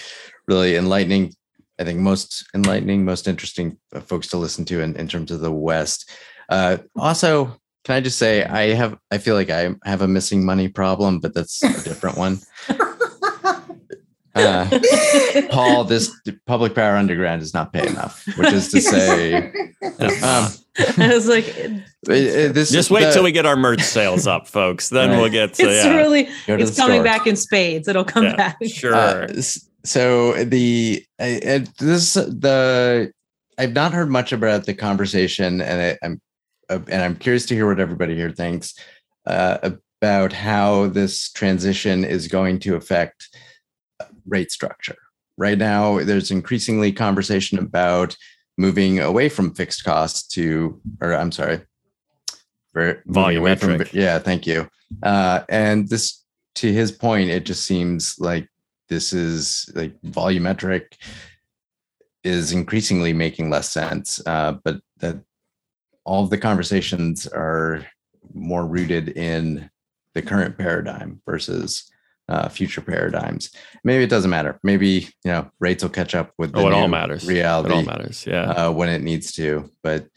[0.50, 1.34] really enlightening,
[1.80, 5.40] I think, most enlightening, most interesting uh, folks to listen to in, in terms of
[5.40, 6.12] the West.
[6.50, 10.46] Uh, also, can I just say I have I feel like I have a missing
[10.46, 12.40] money problem, but that's a different one.
[14.46, 16.12] Uh, Paul, this
[16.46, 19.48] public power underground is not pay enough, which is to say,
[19.82, 20.48] um,
[20.98, 21.46] I was like,
[22.04, 24.90] this just wait the, till we get our merch sales up, folks.
[24.90, 25.20] Then right.
[25.20, 25.96] we'll get to, it's yeah.
[25.96, 27.04] really, it's coming store.
[27.04, 27.88] back in spades.
[27.88, 28.58] It'll come yeah, back.
[28.66, 28.96] Sure.
[28.96, 29.28] Uh,
[29.86, 33.12] so the, uh, this, the,
[33.58, 36.22] I've not heard much about the conversation and I, am
[36.70, 38.76] uh, and I'm curious to hear what everybody here thinks
[39.26, 39.72] uh,
[40.02, 43.38] about how this transition is going to affect
[44.30, 44.98] rate structure.
[45.38, 48.16] Right now, there's increasingly conversation about
[48.58, 51.62] moving away from fixed costs to, or I'm sorry,
[52.76, 53.88] volumetric.
[53.88, 54.70] From, yeah, thank you.
[55.02, 56.24] Uh, and this,
[56.56, 58.50] to his point, it just seems like
[58.90, 60.94] this is like volumetric
[62.24, 64.20] is increasingly making less sense.
[64.26, 65.22] Uh, but that
[66.04, 67.86] all of the conversations are
[68.34, 69.70] more rooted in
[70.14, 71.90] the current paradigm versus
[72.30, 73.50] uh, future paradigms.
[73.84, 74.60] Maybe it doesn't matter.
[74.64, 77.26] Maybe you know rates will catch up with the oh, it all matters.
[77.26, 78.26] Reality, it all matters.
[78.26, 79.70] Yeah, uh, when it needs to.
[79.84, 80.08] But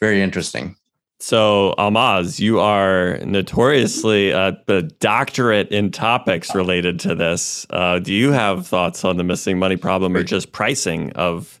[0.00, 0.76] very interesting.
[1.18, 7.66] So, Almaz, you are notoriously uh, the doctorate in topics related to this.
[7.70, 11.58] Uh, do you have thoughts on the missing money problem, or just pricing of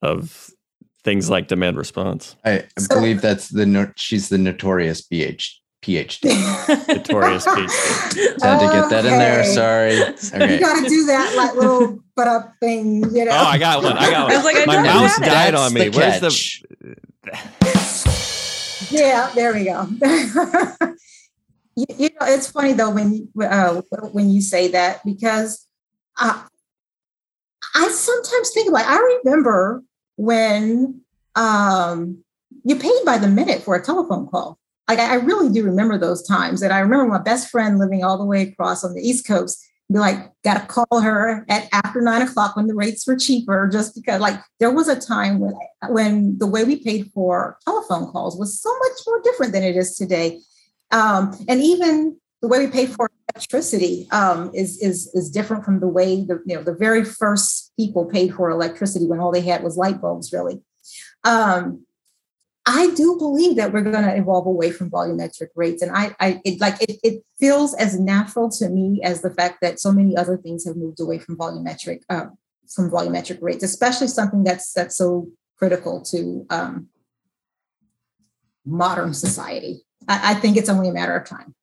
[0.00, 0.50] of
[1.04, 2.36] things like demand response?
[2.44, 6.28] I believe that's the no- she's the notorious BH PhD.
[6.88, 8.42] Notorious PhD.
[8.42, 9.40] Had to get that in there.
[9.40, 9.48] Okay.
[9.48, 9.94] Sorry.
[10.52, 13.30] You got to do that like little but up thing, you know.
[13.32, 13.96] Oh, I got one.
[13.96, 14.32] I got one.
[14.32, 15.88] I was like, I My I mouse died That's on me.
[15.88, 16.62] the Where's the catch.
[18.90, 19.86] Yeah, there we go.
[21.76, 23.80] you, you know, it's funny though when uh,
[24.12, 25.66] when you say that because
[26.20, 26.44] uh,
[27.74, 28.84] I sometimes think about.
[28.86, 29.82] I remember
[30.16, 31.00] when
[31.34, 32.22] um,
[32.64, 34.57] you paid by the minute for a telephone call.
[34.88, 38.02] Like I, I really do remember those times, and I remember my best friend living
[38.02, 39.64] all the way across on the East Coast.
[39.90, 43.68] Be like, got to call her at after nine o'clock when the rates were cheaper,
[43.72, 44.20] just because.
[44.20, 45.54] Like there was a time when
[45.88, 49.76] when the way we paid for telephone calls was so much more different than it
[49.76, 50.40] is today,
[50.90, 55.80] um, and even the way we pay for electricity um, is is is different from
[55.80, 59.40] the way the you know the very first people paid for electricity when all they
[59.40, 60.60] had was light bulbs, really.
[61.24, 61.84] Um,
[62.70, 66.42] I do believe that we're going to evolve away from volumetric rates, and I, I
[66.44, 70.14] it, like it, it feels as natural to me as the fact that so many
[70.14, 72.26] other things have moved away from volumetric uh,
[72.68, 76.88] from volumetric rates, especially something that's that's so critical to um,
[78.66, 79.80] modern society.
[80.06, 81.54] I, I think it's only a matter of time.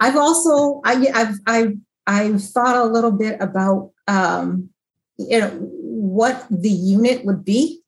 [0.00, 4.70] I've also I, I've I've I've thought a little bit about um,
[5.18, 7.83] you know what the unit would be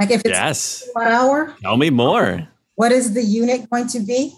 [0.00, 0.88] like if it's yes?
[0.94, 2.48] one hour Tell me more.
[2.74, 4.34] what is the unit going to be?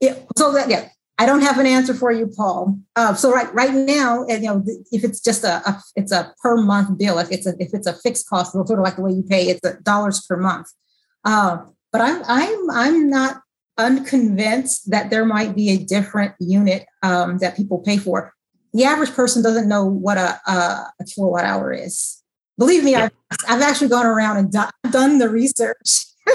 [0.00, 2.78] Yeah, so that yeah, I don't have an answer for you, Paul.
[2.94, 6.32] Uh, so right right now, and, you know, if it's just a, a it's a
[6.40, 7.18] per month bill.
[7.18, 9.48] If it's a if it's a fixed cost, sort of like the way you pay,
[9.48, 10.68] it's a dollars per month.
[11.24, 11.58] Uh,
[11.90, 13.40] but I'm I'm I'm not
[13.78, 18.32] unconvinced that there might be a different unit um, that people pay for.
[18.74, 22.22] The average person doesn't know what a, a, a kilowatt hour is.
[22.58, 23.12] Believe me, I've,
[23.48, 26.06] I've actually gone around and do, done the research.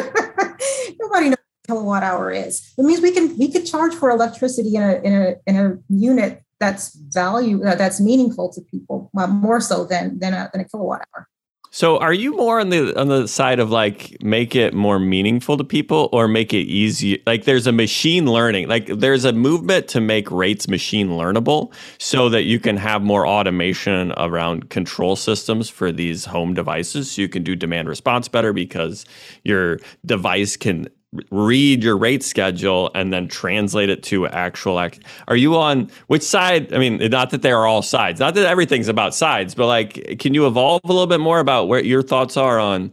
[1.00, 2.74] Nobody knows what a kilowatt hour is.
[2.78, 5.78] It means we can we could charge for electricity in a in a in a
[5.90, 10.62] unit that's value uh, that's meaningful to people well, more so than than a, than
[10.62, 11.28] a kilowatt hour.
[11.76, 15.58] So, are you more on the on the side of like make it more meaningful
[15.58, 19.88] to people, or make it easier Like, there's a machine learning, like there's a movement
[19.88, 25.68] to make rates machine learnable, so that you can have more automation around control systems
[25.68, 27.10] for these home devices.
[27.10, 29.04] So you can do demand response better because
[29.44, 30.90] your device can
[31.32, 35.00] read your rate schedule and then translate it to actual act.
[35.28, 36.74] Are you on which side?
[36.74, 40.20] I mean, not that they are all sides, not that everything's about sides, but like,
[40.20, 42.92] can you evolve a little bit more about where your thoughts are on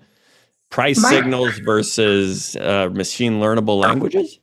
[0.71, 4.39] price My- signals versus uh, machine learnable languages?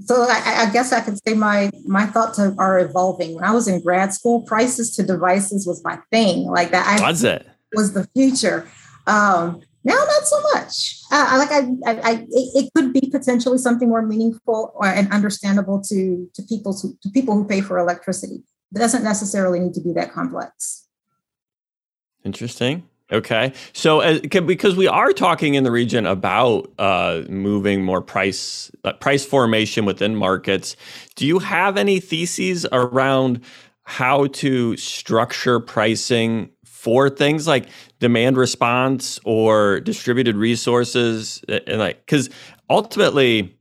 [0.00, 3.34] So I, I guess I could say my my thoughts are, are evolving.
[3.34, 6.46] When I was in grad school, prices to devices was my thing.
[6.46, 7.48] Like that, I Was it?
[7.74, 8.68] was the future.
[9.08, 11.00] Um, now, not so much.
[11.10, 15.80] Uh, like I, I, I it, could be potentially something more meaningful or and understandable
[15.82, 18.42] to to people to, to people who pay for electricity.
[18.74, 20.86] It doesn't necessarily need to be that complex.
[22.24, 22.84] Interesting.
[23.10, 23.54] Okay.
[23.72, 28.70] So, uh, c- because we are talking in the region about uh, moving more price
[28.84, 30.76] uh, price formation within markets,
[31.14, 33.40] do you have any theses around
[33.84, 36.50] how to structure pricing
[36.88, 37.68] for things like
[38.00, 42.30] demand response or distributed resources, and like because
[42.70, 43.54] ultimately,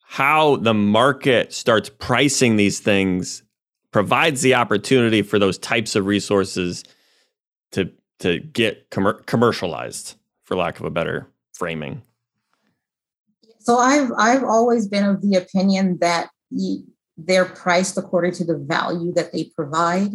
[0.00, 3.44] how the market starts pricing these things
[3.92, 6.82] provides the opportunity for those types of resources
[7.70, 12.02] to to get commer- commercialized for lack of a better framing
[13.60, 16.30] So I've I've always been of the opinion that
[17.16, 20.10] they're priced according to the value that they provide.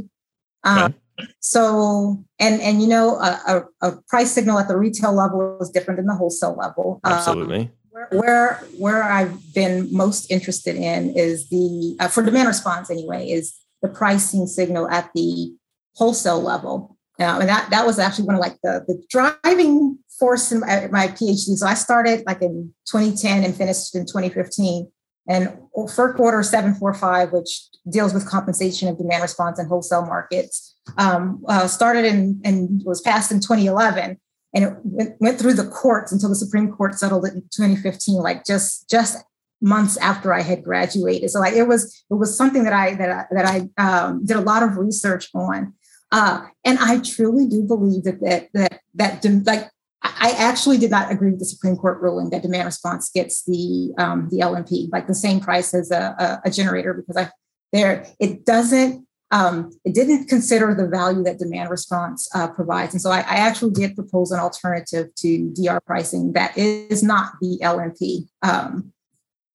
[0.65, 0.95] Um,
[1.39, 5.69] So and and you know a, a, a price signal at the retail level is
[5.69, 6.99] different than the wholesale level.
[7.03, 12.47] Um, absolutely where where where I've been most interested in is the uh, for demand
[12.47, 15.55] response anyway is the pricing signal at the
[15.95, 16.97] wholesale level.
[17.17, 20.87] Now, and that that was actually one of like the the driving force in my,
[20.91, 21.55] my PhD.
[21.55, 24.91] So I started like in 2010 and finished in 2015.
[25.27, 31.43] And FERC Order 745, which deals with compensation of demand response in wholesale markets, um,
[31.47, 34.19] uh, started in and was passed in 2011
[34.55, 38.15] and it went, went through the courts until the Supreme Court settled it in 2015,
[38.21, 39.17] like just just
[39.61, 41.29] months after I had graduated.
[41.29, 44.37] So like it was it was something that I that I, that I um, did
[44.37, 45.73] a lot of research on,
[46.11, 48.79] uh, and I truly do believe that that that
[49.21, 49.69] that like
[50.01, 53.93] I actually did not agree with the Supreme Court ruling that demand response gets the
[53.97, 56.15] um, the LMP like the same price as a,
[56.45, 57.29] a, a generator because I
[57.73, 62.93] there it doesn't um, it didn't consider the value that demand response uh, provides.
[62.93, 67.33] And so I, I, actually did propose an alternative to DR pricing that is not
[67.41, 68.27] the LMP.
[68.43, 68.93] Um,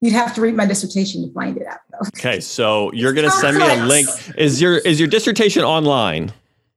[0.01, 1.79] you'd have to read my dissertation to find it out.
[1.91, 2.09] Though.
[2.19, 4.09] Okay, so you're going to send me a link.
[4.37, 6.33] Is your is your dissertation online?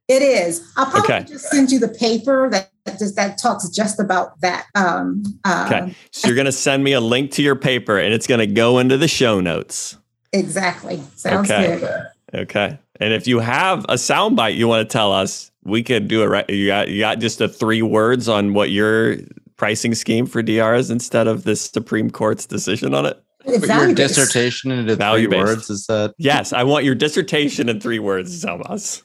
[0.06, 0.70] It is.
[0.76, 1.24] I'll probably okay.
[1.24, 4.66] just send you the paper that just that talks just about that.
[4.74, 8.14] Um, uh, okay, so you're going to send me a link to your paper, and
[8.14, 9.96] it's going to go into the show notes.
[10.32, 11.02] Exactly.
[11.16, 11.80] Sounds okay.
[11.80, 12.40] good.
[12.42, 12.78] Okay.
[13.00, 16.26] And if you have a soundbite you want to tell us, we could do it.
[16.26, 16.48] Right.
[16.48, 19.16] You got you got just the three words on what your
[19.56, 23.20] pricing scheme for DR is instead of this Supreme Court's decision on it.
[23.46, 26.14] your dissertation into three words is that?
[26.18, 29.02] Yes, I want your dissertation in three words, Salmas.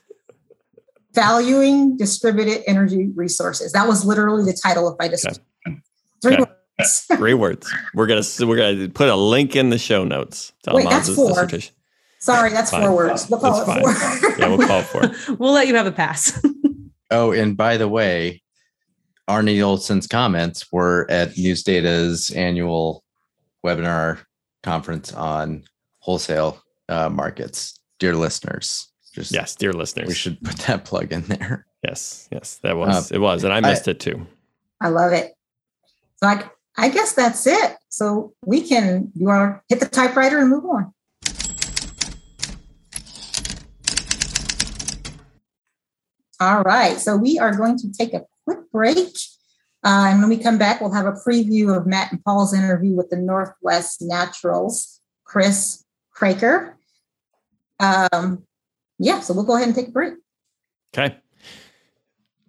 [1.13, 3.71] Valuing distributed energy resources.
[3.73, 5.43] That was literally the title of my dissertation.
[5.67, 5.77] Okay.
[6.21, 6.43] Three okay.
[6.43, 7.05] words.
[7.17, 7.73] three words.
[7.93, 10.53] We're gonna we're gonna put a link in the show notes.
[10.67, 11.29] Wait, that's four.
[11.29, 11.73] Dissertation.
[12.19, 12.81] Sorry, that's fine.
[12.81, 13.29] four words.
[13.29, 14.19] We'll call that's it fine.
[14.19, 14.39] four.
[14.39, 15.35] yeah, we'll call it four.
[15.37, 16.39] we'll let you have a pass.
[17.11, 18.41] oh, and by the way,
[19.27, 23.03] Arne Olson's comments were at NewsData's annual
[23.65, 24.19] webinar
[24.63, 25.63] conference on
[25.99, 27.79] wholesale uh, markets.
[27.99, 31.65] Dear listeners, just yes, dear listeners, we should put that plug in there.
[31.83, 34.25] Yes, yes, that was uh, it was, and I missed I, it too.
[34.81, 35.33] I love it.
[36.17, 37.77] So I, I guess that's it.
[37.89, 40.93] So we can you want to hit the typewriter and move on.
[46.39, 49.15] All right, so we are going to take a quick break.
[49.83, 52.95] Uh, and when we come back, we'll have a preview of Matt and Paul's interview
[52.95, 55.85] with the Northwest Naturals, Chris
[56.15, 56.73] Kraker.
[57.79, 58.43] Um,
[58.97, 60.13] yeah, so we'll go ahead and take a break.
[60.93, 61.17] Okay.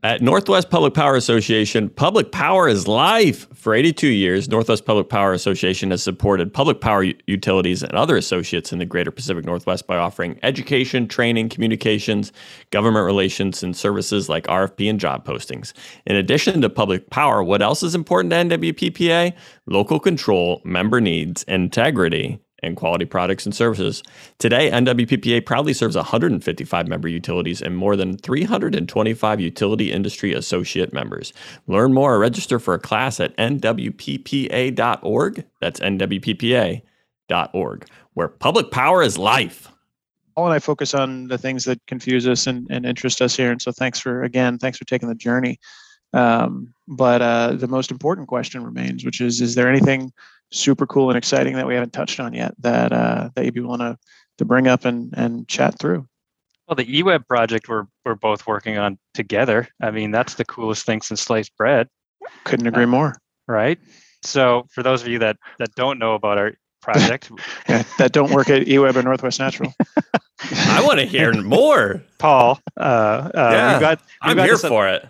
[0.02, 3.46] At Northwest Public Power Association, public power is life.
[3.54, 8.72] For 82 years, Northwest Public Power Association has supported public power utilities and other associates
[8.72, 12.32] in the greater Pacific Northwest by offering education, training, communications,
[12.70, 15.74] government relations, and services like RFP and job postings.
[16.06, 19.34] In addition to public power, what else is important to NWPPA?
[19.66, 24.02] Local control, member needs, integrity, and quality products and services.
[24.38, 31.32] Today, NWPPA proudly serves 155 member utilities and more than 325 utility industry associate members.
[31.66, 34.74] Learn more or register for a class at nwppa.org.
[35.60, 36.82] That's nwppa.org,
[38.14, 39.68] where public power is life.
[40.36, 43.50] Paul and I focus on the things that confuse us and, and interest us here.
[43.50, 45.58] And so thanks for, again, thanks for taking the journey.
[46.12, 50.12] Um, but uh, the most important question remains, which is, is there anything
[50.52, 53.82] super cool and exciting that we haven't touched on yet that uh, that you'd want
[53.82, 53.98] to
[54.38, 56.06] to bring up and and chat through?
[56.66, 59.68] Well, the eWeb project we're we're both working on together.
[59.80, 61.88] I mean, that's the coolest thing since sliced bread.
[62.44, 63.16] Couldn't agree uh, more.
[63.48, 63.78] Right.
[64.22, 67.30] So, for those of you that that don't know about our project,
[67.68, 69.72] yeah, that don't work at eWeb or Northwest Natural,
[70.52, 72.60] I want to hear more, Paul.
[72.76, 75.06] Uh, uh, yeah, we've got, we've I'm got here for it.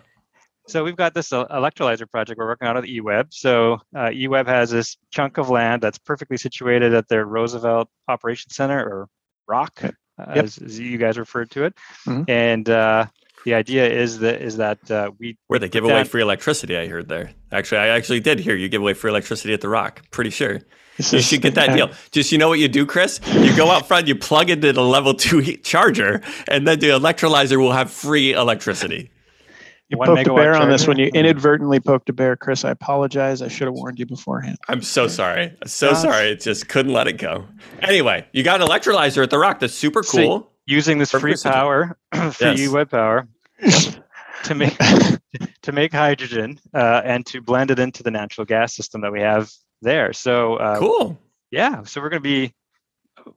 [0.71, 3.27] So we've got this uh, electrolyzer project we're working on at eWeb.
[3.31, 8.55] So uh, eWeb has this chunk of land that's perfectly situated at their Roosevelt Operations
[8.55, 9.07] Center or
[9.47, 9.89] ROC, uh,
[10.33, 10.45] yep.
[10.45, 11.75] as, as, you guys referred to it.
[12.07, 12.23] Mm-hmm.
[12.29, 13.07] And uh,
[13.43, 16.77] the idea is that is that uh, we where they give away free electricity.
[16.77, 17.31] I heard there.
[17.51, 20.01] Actually, I actually did hear you give away free electricity at the Rock.
[20.11, 20.61] Pretty sure.
[20.97, 21.89] You should get that deal.
[22.11, 23.19] Just you know what you do, Chris?
[23.27, 27.57] You go out front, you plug into the level two charger, and then the electrolyzer
[27.57, 29.09] will have free electricity.
[29.91, 32.63] You poked a bear on this when you inadvertently poked a bear, Chris.
[32.63, 33.41] I apologize.
[33.41, 34.57] I should have warned you beforehand.
[34.69, 35.53] I'm so sorry.
[35.65, 36.01] So Gosh.
[36.01, 36.29] sorry.
[36.29, 37.45] It just couldn't let it go.
[37.81, 39.59] Anyway, you got an electrolyzer at the rock.
[39.59, 40.39] That's super cool.
[40.39, 41.97] So using this free power,
[42.31, 42.69] free yes.
[42.69, 43.27] web power,
[44.43, 44.77] to make
[45.61, 49.19] to make hydrogen uh, and to blend it into the natural gas system that we
[49.19, 50.13] have there.
[50.13, 51.19] So uh, cool.
[51.51, 51.83] Yeah.
[51.83, 52.53] So we're going to be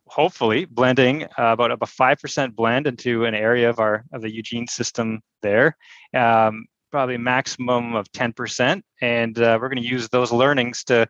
[0.06, 4.32] hopefully blending uh, about a five percent blend into an area of our of the
[4.32, 5.76] Eugene system there,
[6.14, 11.06] um, probably maximum of ten percent, and uh, we're going to use those learnings to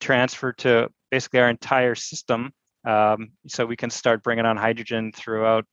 [0.00, 2.52] transfer to basically our entire system,
[2.86, 5.64] um, so we can start bringing on hydrogen throughout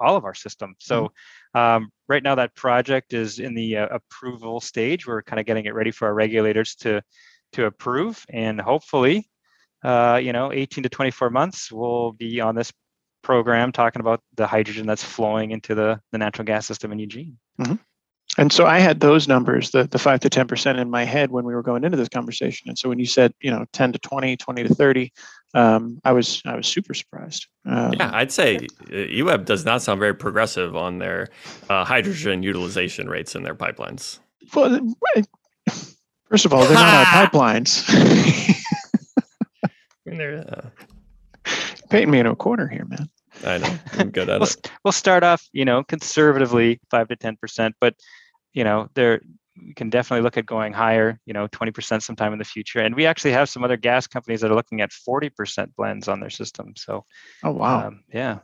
[0.00, 0.74] all of our system.
[0.78, 1.58] So mm-hmm.
[1.58, 5.06] um, right now that project is in the uh, approval stage.
[5.06, 7.02] We're kind of getting it ready for our regulators to
[7.52, 9.28] to approve, and hopefully
[9.86, 12.72] uh, you know, 18 to 24 months, we'll be on this
[13.22, 17.38] program talking about the hydrogen that's flowing into the, the natural gas system in Eugene.
[17.60, 17.74] Mm-hmm.
[18.38, 21.44] And so I had those numbers, the, the five to 10% in my head when
[21.44, 22.68] we were going into this conversation.
[22.68, 25.12] And so when you said, you know, 10 to 20, 20 to 30,
[25.54, 27.46] um, I was, I was super surprised.
[27.64, 31.28] Um, yeah, I'd say eWeb does not sound very progressive on their
[31.70, 34.18] uh, hydrogen utilization rates in their pipelines.
[34.52, 34.80] Well,
[36.28, 37.84] First of all, they're not our pipelines.
[40.16, 41.50] they're, uh,
[41.90, 43.08] Painting me in a corner here, man.
[43.44, 43.78] I know.
[43.92, 44.70] I'm good at we'll, it.
[44.84, 47.94] we'll start off, you know, conservatively five to ten percent, but
[48.52, 49.20] you know, there
[49.64, 52.80] we can definitely look at going higher, you know, 20% sometime in the future.
[52.80, 56.20] And we actually have some other gas companies that are looking at 40% blends on
[56.20, 56.74] their system.
[56.76, 57.04] So,
[57.42, 57.86] Oh wow.
[57.88, 58.40] um, yeah.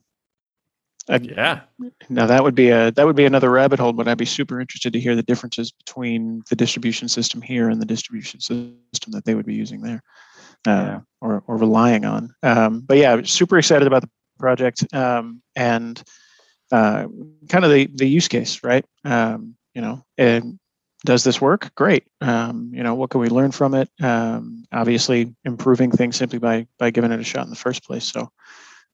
[1.08, 1.60] Uh, Yeah.
[2.08, 4.60] Now that would be a that would be another rabbit hole, but I'd be super
[4.60, 9.24] interested to hear the differences between the distribution system here and the distribution system that
[9.24, 10.02] they would be using there,
[10.66, 11.00] Yeah.
[11.20, 12.34] or or relying on.
[12.42, 16.02] Um, but yeah, super excited about the project um, and
[16.70, 17.06] uh,
[17.48, 18.84] kind of the the use case, right?
[19.04, 20.58] Um, you know, and
[21.04, 21.74] does this work?
[21.74, 22.04] Great.
[22.20, 23.88] Um, you know, what can we learn from it?
[24.00, 28.04] Um, obviously, improving things simply by by giving it a shot in the first place.
[28.04, 28.30] So,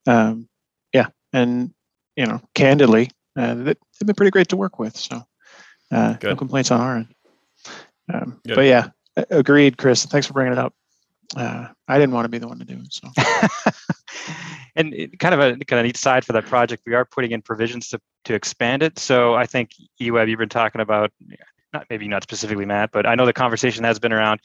[0.06, 0.48] um,
[0.92, 1.72] yeah, and
[2.16, 3.64] you know, candidly, uh, they-
[4.00, 4.96] they've been pretty great to work with.
[4.96, 5.22] So,
[5.92, 7.14] uh, no complaints on our end.
[8.12, 8.88] Um, but yeah,
[9.30, 10.04] agreed, Chris.
[10.06, 10.74] Thanks for bringing it up.
[11.36, 12.92] Uh, I didn't want to be the one to do it.
[12.92, 13.08] So,
[14.76, 17.32] and it, kind of a kind of neat side for that project, we are putting
[17.32, 18.98] in provisions to to expand it.
[18.98, 19.70] So I think
[20.00, 21.12] eWeb, you've been talking about,
[21.72, 24.40] not maybe not specifically Matt, but I know the conversation has been around.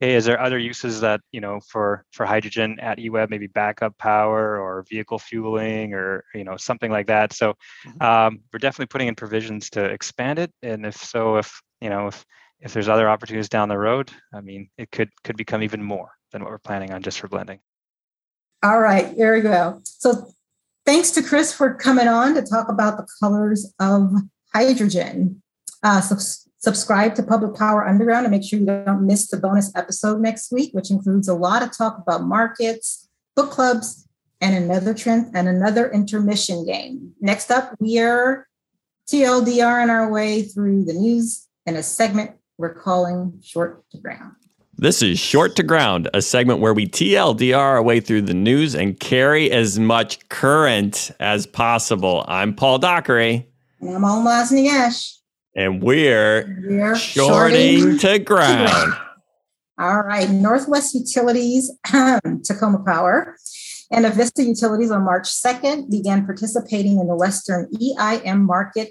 [0.00, 3.96] Hey, is there other uses that you know for for hydrogen at eWeb, maybe backup
[3.96, 7.32] power or vehicle fueling or you know something like that?
[7.32, 7.54] So
[7.86, 8.02] Mhm.
[8.02, 12.08] um, we're definitely putting in provisions to expand it, and if so, if you know
[12.08, 12.24] if
[12.60, 16.10] if there's other opportunities down the road, I mean, it could could become even more
[16.34, 17.60] than what we're planning on just for blending.
[18.62, 19.80] All right, here we go.
[19.84, 20.26] So
[20.84, 24.12] thanks to Chris for coming on to talk about the colors of
[24.52, 25.42] hydrogen.
[25.82, 29.74] Uh, subs- subscribe to Public Power Underground and make sure you don't miss the bonus
[29.76, 34.08] episode next week, which includes a lot of talk about markets, book clubs,
[34.40, 37.12] and another trend and another intermission game.
[37.20, 38.48] Next up, we are
[39.08, 44.32] TLDR in our way through the news in a segment we're calling Short to Ground.
[44.76, 48.74] This is Short to Ground, a segment where we TLDR our way through the news
[48.74, 52.24] and carry as much current as possible.
[52.26, 53.48] I'm Paul Dockery,
[53.80, 55.16] And I'm Almaz Niash.
[55.54, 58.94] and we're We're shorting to ground.
[59.78, 63.36] All right, Northwest Utilities, um, Tacoma Power,
[63.90, 68.90] and Avista Utilities on March 2nd began participating in the Western EIM market.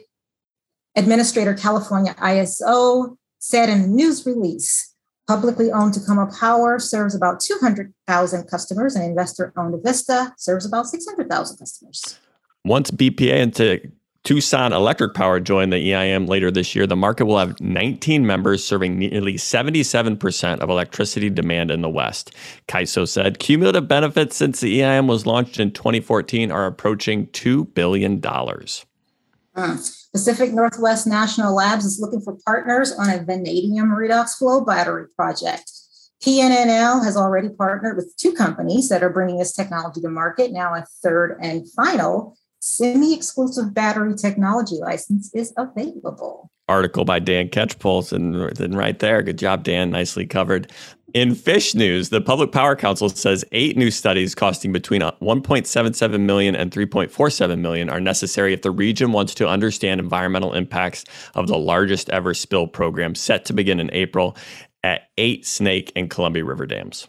[0.96, 4.93] Administrator California ISO said in a news release,
[5.28, 11.58] publicly owned Tacoma Power serves about 200,000 customers, and investor owned Avista serves about 600,000
[11.58, 12.20] customers.
[12.66, 13.92] Once BPA into
[14.24, 18.64] Tucson Electric Power join the EIM later this year, the market will have 19 members
[18.64, 22.34] serving nearly 77% of electricity demand in the West.
[22.70, 28.22] CAISO said cumulative benefits since the EIM was launched in 2014 are approaching $2 billion.
[29.56, 30.10] Mm.
[30.12, 35.72] Pacific Northwest National Labs is looking for partners on a vanadium redox flow battery project.
[36.24, 40.52] PNNL has already partnered with two companies that are bringing this technology to market.
[40.52, 46.50] Now, a third and final semi exclusive battery technology license is available.
[46.70, 49.22] Article by Dan Catchpole, and, and right there.
[49.22, 49.90] Good job, Dan.
[49.90, 50.72] Nicely covered.
[51.14, 56.56] In fish news, the Public Power Council says eight new studies costing between 1.77 million
[56.56, 61.06] and 3.47 million are necessary if the region wants to understand environmental impacts
[61.36, 64.36] of the largest ever spill program set to begin in April
[64.84, 67.08] at eight Snake and Columbia River dams.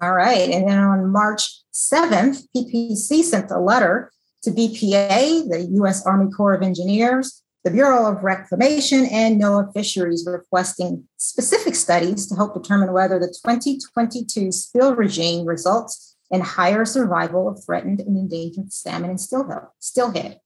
[0.00, 0.48] All right.
[0.48, 4.10] And then on March 7th, PPC sent a letter
[4.44, 6.06] to BPA, the U.S.
[6.06, 12.34] Army Corps of Engineers, the Bureau of Reclamation, and NOAA Fisheries requesting specific studies to
[12.34, 18.70] help determine whether the 2022 spill regime results in higher survival of threatened and endangered
[18.70, 20.40] salmon and steelhead.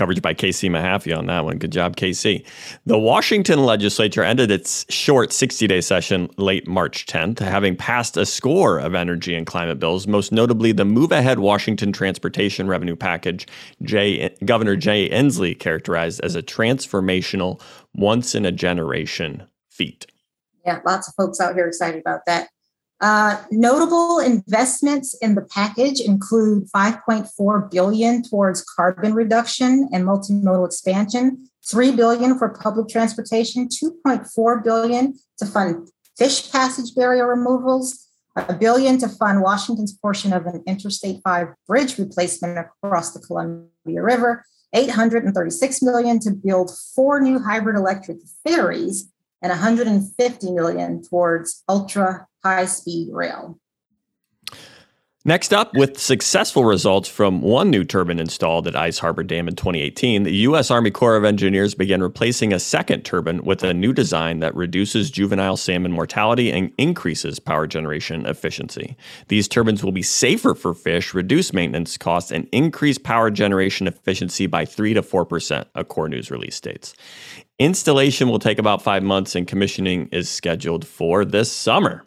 [0.00, 1.58] Coverage by KC Mehaffey on that one.
[1.58, 2.42] Good job, KC.
[2.86, 8.24] The Washington legislature ended its short 60 day session late March 10th, having passed a
[8.24, 13.46] score of energy and climate bills, most notably the Move Ahead Washington Transportation Revenue Package,
[13.82, 17.60] Jay, Governor Jay Inslee characterized as a transformational,
[17.94, 20.06] once in a generation feat.
[20.64, 22.48] Yeah, lots of folks out here excited about that.
[23.00, 31.48] Uh, notable investments in the package include 5.4 billion towards carbon reduction and multimodal expansion,
[31.66, 35.88] 3 billion for public transportation, 2.4 billion to fund
[36.18, 41.98] fish passage barrier removals, a billion to fund Washington's portion of an Interstate 5 bridge
[41.98, 44.44] replacement across the Columbia River,
[44.74, 49.10] 836 million to build four new hybrid electric ferries,
[49.42, 53.58] and 150 million towards ultra high speed rail.
[55.22, 59.54] Next up, with successful results from one new turbine installed at Ice Harbor Dam in
[59.54, 60.70] 2018, the U.S.
[60.70, 65.10] Army Corps of Engineers began replacing a second turbine with a new design that reduces
[65.10, 68.96] juvenile salmon mortality and increases power generation efficiency.
[69.28, 74.46] These turbines will be safer for fish, reduce maintenance costs, and increase power generation efficiency
[74.46, 76.94] by 3 to 4%, a Corps News release states.
[77.58, 82.02] Installation will take about five months, and commissioning is scheduled for this summer.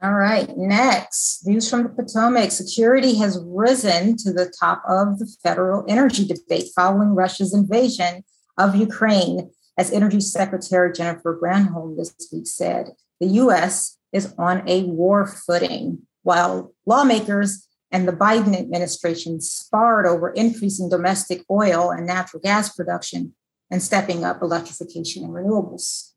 [0.00, 2.52] All right, next news from the Potomac.
[2.52, 8.22] Security has risen to the top of the federal energy debate following Russia's invasion
[8.56, 9.50] of Ukraine.
[9.76, 13.98] As Energy Secretary Jennifer Granholm this week said, the U.S.
[14.12, 21.44] is on a war footing, while lawmakers and the Biden administration sparred over increasing domestic
[21.50, 23.34] oil and natural gas production
[23.68, 26.12] and stepping up electrification and renewables.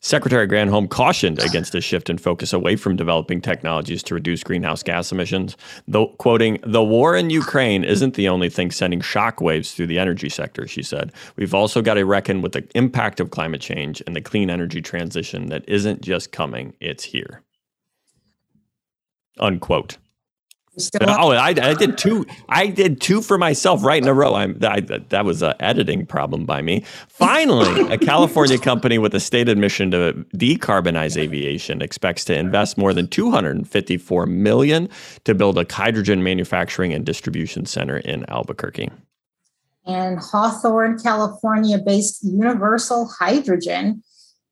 [0.00, 4.82] Secretary Granholm cautioned against a shift in focus away from developing technologies to reduce greenhouse
[4.82, 5.56] gas emissions,
[5.86, 10.28] though quoting, "The war in Ukraine isn't the only thing sending shockwaves through the energy
[10.28, 11.12] sector," she said.
[11.36, 14.82] "We've also got to reckon with the impact of climate change and the clean energy
[14.82, 17.42] transition that isn't just coming, it's here."
[19.38, 19.96] Unquote.
[21.02, 22.24] Oh, I, I did two.
[22.48, 24.34] I did two for myself right in a row.
[24.34, 26.84] I'm I, that was an editing problem by me.
[27.08, 32.94] Finally, a California company with a stated mission to decarbonize aviation expects to invest more
[32.94, 34.88] than 254 million
[35.24, 38.88] to build a hydrogen manufacturing and distribution center in Albuquerque.
[39.84, 44.02] And Hawthorne, California-based Universal Hydrogen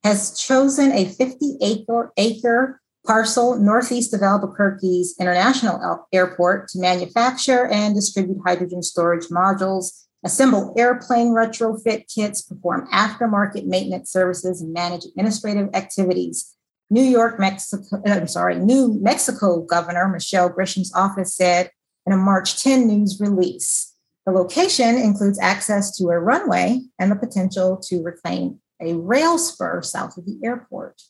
[0.04, 7.94] has chosen a 50 acre acre parcel northeast of Albuquerque's International Airport to manufacture and
[7.94, 15.68] distribute hydrogen storage modules, assemble airplane retrofit kits, perform aftermarket maintenance services, and manage administrative
[15.74, 16.54] activities.
[16.90, 21.70] New York, Mexico, uh, I'm sorry, New Mexico Governor Michelle Grisham's office said
[22.04, 23.94] in a March 10 news release.
[24.26, 29.82] The location includes access to a runway and the potential to reclaim a rail spur
[29.82, 31.00] south of the airport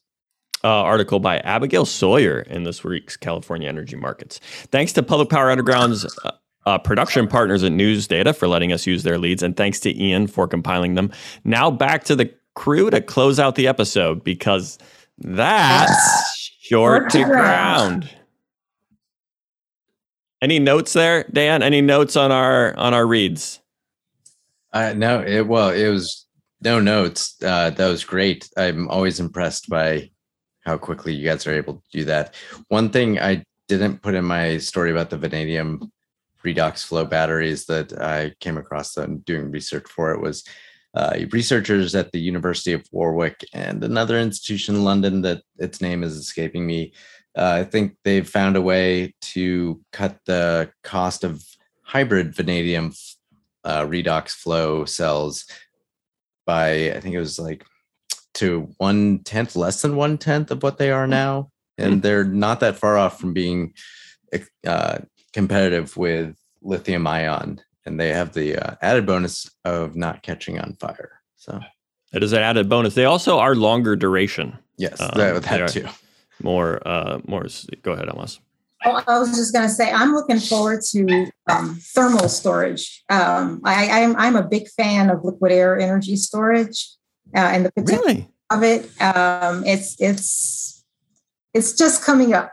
[0.64, 4.40] uh, article by Abigail Sawyer in this week's California Energy Markets.
[4.70, 6.32] Thanks to Public Power Underground's uh,
[6.66, 10.02] uh, production partners at News Data for letting us use their leads, and thanks to
[10.02, 11.10] Ian for compiling them.
[11.44, 14.78] Now back to the crew to close out the episode because
[15.18, 18.08] that's short to ground.
[20.42, 21.62] Any notes there, Dan?
[21.62, 23.60] Any notes on our on our reads?
[24.72, 26.26] Uh, no, it well, it was
[26.62, 27.36] no notes.
[27.42, 28.48] Uh, that was great.
[28.56, 30.10] I'm always impressed by
[30.64, 32.34] how quickly you guys are able to do that.
[32.68, 35.90] One thing I didn't put in my story about the vanadium
[36.44, 38.94] redox flow batteries that I came across
[39.24, 40.44] doing research for it was
[40.94, 46.02] uh, researchers at the University of Warwick and another institution in London that its name
[46.02, 46.92] is escaping me.
[47.36, 51.44] Uh, I think they've found a way to cut the cost of
[51.82, 52.92] hybrid vanadium
[53.62, 55.46] uh, redox flow cells
[56.44, 57.64] by I think it was like
[58.34, 62.00] to one tenth, less than one tenth of what they are now, and mm-hmm.
[62.00, 63.74] they're not that far off from being
[64.66, 64.98] uh,
[65.32, 70.76] competitive with lithium ion, and they have the uh, added bonus of not catching on
[70.78, 71.20] fire.
[71.36, 71.60] So
[72.12, 72.94] that is an added bonus.
[72.94, 74.58] They also are longer duration.
[74.76, 75.88] Yes, um, that, that too.
[76.42, 77.46] More, uh, more.
[77.82, 78.38] Go ahead, Almaz.
[78.86, 83.04] Oh, I was just going to say, I'm looking forward to um, thermal storage.
[83.10, 86.88] Um, I, I'm, I'm a big fan of liquid air energy storage
[87.34, 88.28] uh, and the potential really?
[88.50, 88.90] of it.
[89.00, 90.84] Um, it's it's
[91.54, 92.52] it's just coming up,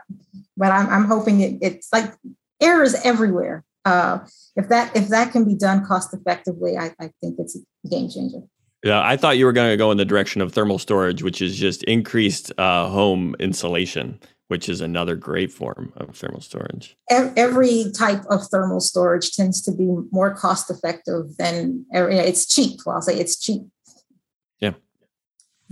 [0.56, 2.12] but I'm I'm hoping it, it's like
[2.60, 3.64] errors everywhere.
[3.84, 4.18] Uh,
[4.56, 8.10] if that if that can be done cost effectively, I, I think it's a game
[8.10, 8.40] changer.
[8.84, 11.42] Yeah, I thought you were going to go in the direction of thermal storage, which
[11.42, 16.96] is just increased uh, home insulation, which is another great form of thermal storage.
[17.10, 22.78] Every type of thermal storage tends to be more cost effective than it's cheap.
[22.86, 23.62] Well, I'll say it's cheap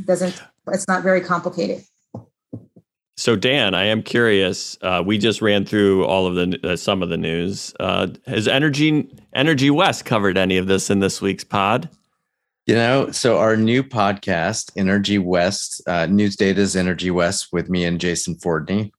[0.04, 1.84] doesn't it's not very complicated.
[3.18, 7.02] So dan i am curious uh, we just ran through all of the uh, some
[7.02, 7.74] of the news.
[7.80, 11.88] Uh, has energy energy west covered any of this in this week's pod?
[12.66, 17.84] You know so our new podcast energy west uh, news data's energy west with me
[17.84, 18.90] and jason fordney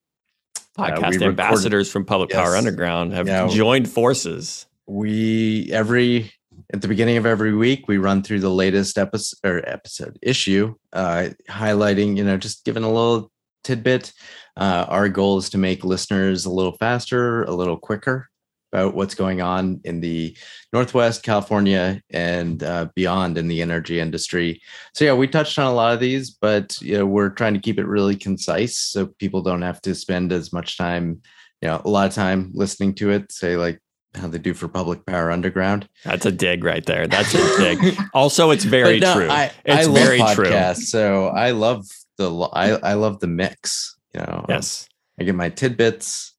[0.78, 2.42] uh, podcast ambassadors from public yes.
[2.42, 4.66] power underground have yeah, joined forces.
[4.86, 6.32] we every
[6.72, 10.74] at the beginning of every week we run through the latest episode or episode issue
[10.92, 13.30] uh, highlighting you know just giving a little
[13.64, 14.12] tidbit.
[14.56, 18.28] Uh, our goal is to make listeners a little faster a little quicker
[18.72, 20.36] about what's going on in the
[20.74, 24.60] northwest california and uh, beyond in the energy industry.
[24.94, 27.60] So yeah we touched on a lot of these but you know we're trying to
[27.60, 31.22] keep it really concise so people don't have to spend as much time
[31.62, 33.80] you know, a lot of time listening to it, say like
[34.18, 35.88] how they do for Public Power Underground.
[36.04, 37.06] That's a dig right there.
[37.06, 37.96] That's a dig.
[38.14, 39.28] also, it's very no, true.
[39.28, 40.84] I, it's I love very podcasts, true.
[40.84, 43.96] so I love the I I love the mix.
[44.14, 44.88] You know, Yes.
[45.20, 46.34] I get my tidbits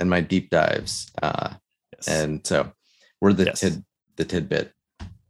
[0.00, 1.50] and my deep dives, uh,
[1.94, 2.08] yes.
[2.08, 2.72] and so
[3.20, 3.60] we're the Yes.
[3.60, 3.84] tid
[4.16, 4.72] the tidbit.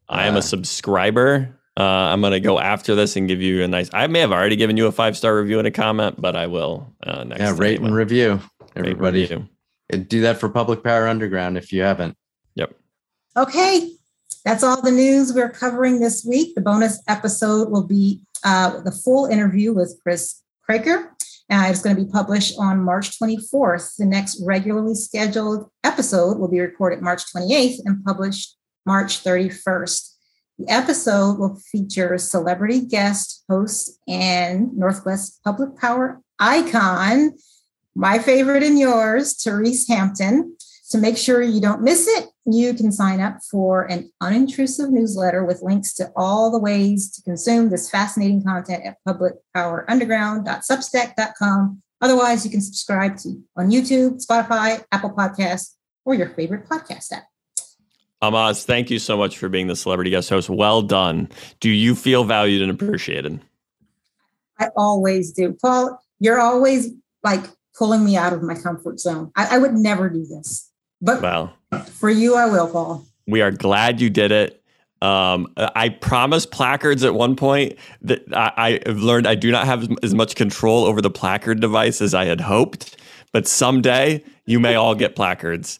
[0.08, 1.58] I am uh, a subscriber.
[1.78, 3.90] Uh, I'm gonna go after this and give you a nice.
[3.92, 6.46] I may have already given you a five star review and a comment, but I
[6.46, 7.40] will uh, next.
[7.40, 9.20] Yeah, rate and review, Rate everybody.
[9.22, 9.48] review.
[9.90, 12.16] And do that for Public Power Underground if you haven't.
[12.54, 12.74] Yep.
[13.36, 13.92] Okay,
[14.44, 16.54] that's all the news we're covering this week.
[16.54, 21.10] The bonus episode will be uh, the full interview with Chris Kraker.
[21.50, 23.96] Uh, it's going to be published on March 24th.
[23.96, 28.56] The next regularly scheduled episode will be recorded March 28th and published
[28.86, 30.10] March 31st.
[30.58, 37.32] The episode will feature celebrity guest host and Northwest Public Power icon,
[37.94, 40.56] my favorite and yours, Therese Hampton.
[40.90, 45.44] To make sure you don't miss it, you can sign up for an unintrusive newsletter
[45.44, 51.82] with links to all the ways to consume this fascinating content at publicpowerunderground.substack.com.
[52.00, 55.74] Otherwise, you can subscribe to on YouTube, Spotify, Apple Podcasts,
[56.04, 57.24] or your favorite podcast app.
[58.22, 60.48] Almaz, thank you so much for being the celebrity guest host.
[60.48, 61.28] Well done.
[61.60, 63.40] Do you feel valued and appreciated?
[64.58, 65.56] I always do.
[65.60, 66.90] Paul, you're always
[67.22, 67.44] like
[67.76, 69.30] pulling me out of my comfort zone.
[69.36, 70.70] I, I would never do this,
[71.00, 71.52] but Well,
[71.90, 73.06] for you, I will, Paul.
[73.26, 74.60] we are glad you did it.
[75.02, 79.66] Um, I promised placards at one point that I, I have learned I do not
[79.66, 82.96] have as- as much control over the placard device as I had hoped.
[83.32, 85.78] But someday you may all get placards.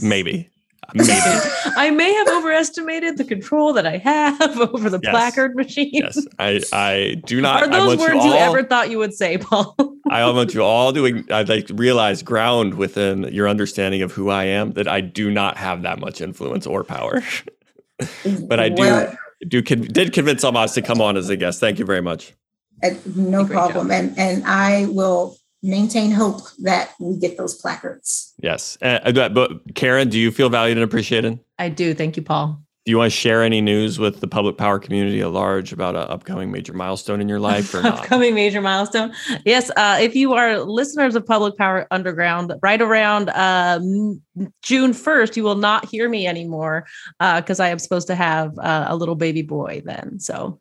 [0.00, 0.50] Maybe.
[0.94, 1.10] Maybe.
[1.76, 4.40] I may have overestimated the control that I have
[4.74, 5.10] over the Yes.
[5.10, 5.90] placard machine.
[5.92, 6.18] yes.
[6.38, 7.62] I, I do not.
[7.62, 9.74] Are I those want words you, you, ever thought you would say, Paul?
[10.10, 14.44] I want you all to I like realize ground within your understanding of who I
[14.44, 17.22] am that I do not have that much influence or power.
[18.48, 19.16] but I do Well,
[19.48, 21.60] do con- did convince Almaz to come on as a guest.
[21.60, 22.32] Thank you very much.
[22.82, 23.88] uh, no problem.
[23.88, 23.90] job.
[23.92, 25.36] And and I will
[25.66, 28.32] maintain hope that we get those placards.
[28.42, 28.78] Yes.
[28.80, 31.38] Uh, but- but Karen, do you feel valued and appreciated?
[31.58, 31.94] I do.
[31.94, 32.60] Thank you, Paul.
[32.84, 35.96] Do you want to share any news with the public power community at large about
[35.96, 37.98] an upcoming major milestone in your life or not?
[37.98, 39.12] Upcoming major milestone.
[39.44, 44.22] Yes, uh, if you are listeners of Public Power Underground, right around um,
[44.62, 46.86] June 1st, you will not hear me anymore
[47.18, 50.20] because I am supposed to have uh, a little baby boy then.
[50.20, 50.60] So,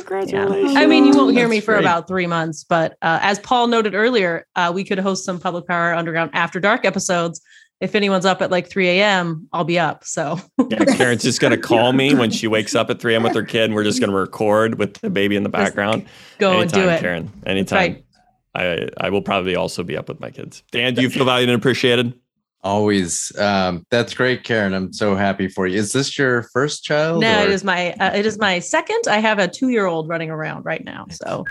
[0.00, 0.76] Congratulations.
[0.76, 1.80] I mean, you won't hear me for great.
[1.84, 5.66] about three months, but uh, as Paul noted earlier, uh, we could host some Public
[5.66, 7.40] Power Underground After Dark episodes.
[7.80, 10.04] If anyone's up at like 3 a.m., I'll be up.
[10.04, 13.22] So, Yeah, Karen's just going to call me when she wakes up at 3 a.m.
[13.22, 16.06] with her kid, and we're just going to record with the baby in the background.
[16.38, 17.00] go anytime, and do it.
[17.00, 17.32] Karen.
[17.46, 17.76] Anytime.
[17.76, 18.04] right.
[18.54, 20.62] I, I will probably also be up with my kids.
[20.70, 22.14] Dan, do you feel valued and appreciated?
[22.64, 23.30] Always.
[23.38, 24.72] Um, that's great, Karen.
[24.72, 25.78] I'm so happy for you.
[25.78, 27.20] Is this your first child?
[27.20, 29.02] No, it or- is my uh, it is my second.
[29.06, 31.44] I have a two year old running around right now, so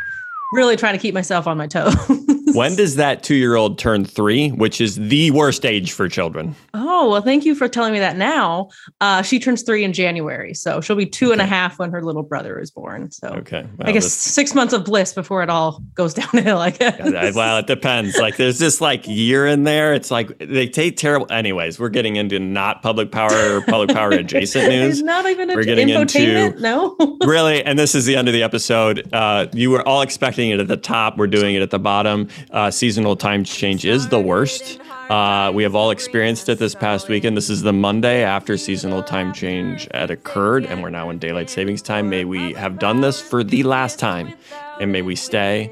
[0.54, 1.96] really trying to keep myself on my toes.
[2.54, 6.56] When does that two year old turn three, which is the worst age for children?
[6.76, 8.16] Oh well, thank you for telling me that.
[8.16, 8.70] Now
[9.02, 12.04] uh, she turns three in January, so she'll be two and a half when her
[12.04, 13.10] little brother is born.
[13.10, 13.66] So Okay.
[13.82, 16.60] I guess this- six months of bliss before it all goes downhill.
[16.60, 17.00] I guess.
[17.02, 18.18] I- well, it depends.
[18.18, 19.96] Like, there's this like year in there.
[19.96, 21.26] It's like they take terrible.
[21.32, 25.02] Anyways, we're getting into not public power or public power adjacent It's news.
[25.02, 26.58] not even We're getting infotainment.
[26.58, 27.18] into- no.
[27.26, 29.12] really, and this is the end of the episode.
[29.12, 31.18] Uh, you were all expecting it at the top.
[31.18, 32.28] We're doing it at the bottom.
[32.52, 34.80] Uh, seasonal time change is the worst.
[35.10, 37.36] Uh, we have all experienced it this past weekend.
[37.36, 41.50] This is the Monday after seasonal time change had occurred, and we're now in daylight
[41.50, 42.10] savings time.
[42.10, 44.34] May we have done this for the last time,
[44.80, 45.72] and may we stay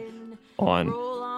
[0.60, 0.94] on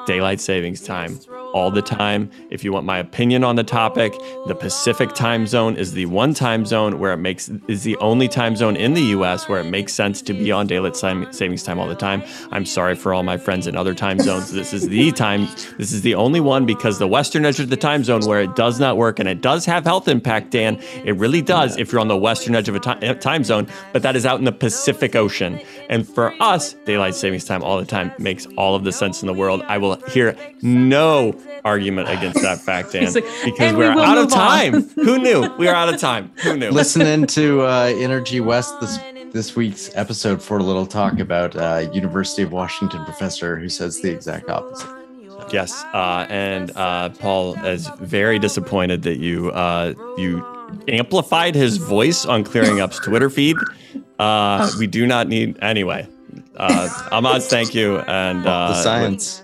[0.06, 1.20] daylight savings time
[1.54, 2.30] all the time.
[2.49, 4.14] If you want my opinion on the topic,
[4.47, 8.28] the Pacific time zone is the one time zone where it makes is the only
[8.28, 11.80] time zone in the US where it makes sense to be on daylight savings time
[11.80, 12.24] all the time.
[12.51, 14.51] I'm sorry for all my friends in other time zones.
[14.51, 15.47] This is the time
[15.78, 18.56] this is the only one because the western edge of the time zone where it
[18.56, 20.82] does not work and it does have health impact, Dan.
[21.06, 23.68] It really does if you're on the western edge of a ti- eh, time zone,
[23.91, 25.60] but that is out in the Pacific Ocean.
[25.89, 29.28] And for us, daylight savings time all the time makes all of the sense in
[29.28, 29.62] the world.
[29.68, 31.34] I will hear no
[31.64, 34.89] argument against that fact, Dan, like, because we we're will out of time.
[34.89, 35.48] Who knew?
[35.58, 36.32] We are out of time.
[36.44, 36.72] Who knew?
[36.72, 38.98] listening to uh, Energy West this
[39.32, 44.02] this week's episode for a little talk about uh, University of Washington professor who says
[44.02, 44.89] the exact opposite.
[45.52, 50.46] Yes, uh, and uh, Paul is very disappointed that you uh, you
[50.88, 53.58] amplified his voice on Clearing Up's Twitter feed.
[54.20, 56.08] Uh, we do not need anyway.
[56.56, 59.43] Uh, Ahmad, thank you, and the uh, science.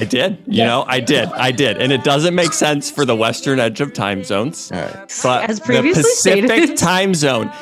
[0.00, 0.38] I did.
[0.46, 1.28] You know, I did.
[1.32, 1.78] I did.
[1.78, 4.70] And it doesn't make sense for the western edge of time zones.
[4.72, 5.20] All right.
[5.22, 6.76] But As previously the Pacific stated.
[6.76, 7.52] time zone,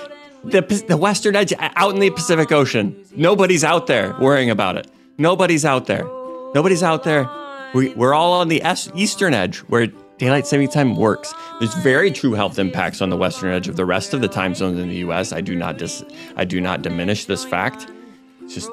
[0.44, 4.86] the, the western edge out in the Pacific Ocean, nobody's out there worrying about it.
[5.18, 6.04] Nobody's out there.
[6.54, 7.28] Nobody's out there.
[7.74, 9.86] We, we're all on the es- eastern edge where
[10.18, 11.34] daylight saving time works.
[11.58, 14.54] There's very true health impacts on the western edge of the rest of the time
[14.54, 15.32] zones in the U.S.
[15.32, 16.04] I do not dis-
[16.36, 17.86] I do not diminish this fact.
[18.42, 18.70] It's just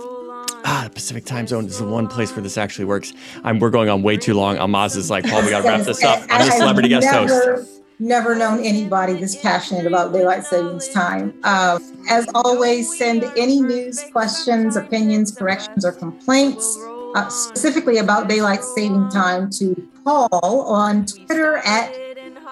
[0.90, 3.14] Pacific time zone is the one place where this actually works.
[3.44, 4.58] I'm, we're going on way too long.
[4.58, 6.20] Almaz is like, Paul, we got to wrap this up.
[6.30, 7.34] I'm the celebrity guest host.
[7.34, 7.66] never,
[8.00, 11.34] Never known anybody this passionate about daylight savings time.
[11.44, 16.78] Um, as always, send any news, questions, opinions, corrections, or complaints
[17.16, 21.96] uh, specifically about daylight saving time to Paul on Twitter at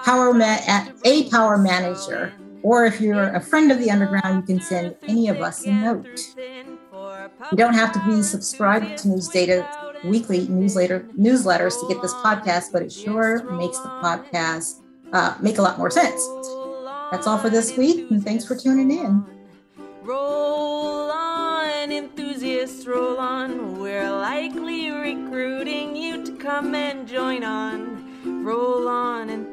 [0.04, 2.32] Power Ma- at a Power Manager.
[2.62, 5.72] Or if you're a friend of the underground, you can send any of us a
[5.72, 6.20] note.
[7.50, 9.66] You don't have to be subscribed to News Data
[10.04, 14.80] weekly newsletter newsletters to get this podcast, but it sure makes the podcast
[15.12, 16.26] uh, make a lot more sense.
[17.10, 19.24] That's all for this week, and thanks for tuning in.
[20.02, 23.78] Roll on, enthusiasts, roll on.
[23.78, 28.42] We're likely recruiting you to come and join on.
[28.44, 29.51] Roll on, enthusiasts,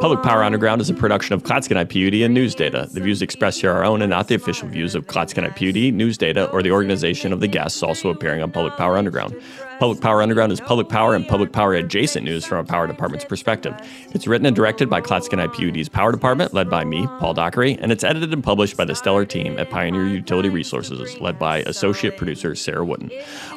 [0.00, 0.44] Public Power.
[0.44, 2.88] Underground is a production of Klickitat PUD and News Data.
[2.92, 5.92] The views expressed here are our own and not the official views of Klickitat PUD,
[5.92, 9.34] News Data, or the organization of the guests also appearing on Public Power Underground.
[9.78, 13.24] Public Power Underground is public power and public power adjacent news from a power department's
[13.24, 13.74] perspective.
[14.12, 17.90] It's written and directed by Klickitat PUD's Power Department, led by me, Paul Dockery, and
[17.90, 22.16] it's edited and published by the stellar team at Pioneer Utility Resources, led by associate
[22.16, 23.10] producer Sarah Wooden.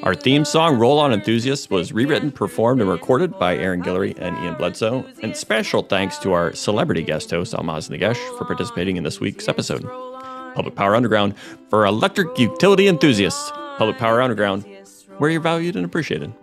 [0.04, 4.38] Our theme song, Roll On Enthusiasts, was rewritten, performed, and recorded by Aaron Guillory and
[4.44, 5.06] Ian Bledsoe.
[5.22, 9.48] And special thanks to our celebrity guest host, Almaz Nagesh, for participating in this week's
[9.48, 9.84] episode.
[10.56, 11.36] Public Power Underground
[11.70, 13.52] for electric utility enthusiasts.
[13.78, 14.66] Public Power Underground,
[15.18, 16.34] where you're valued and appreciated.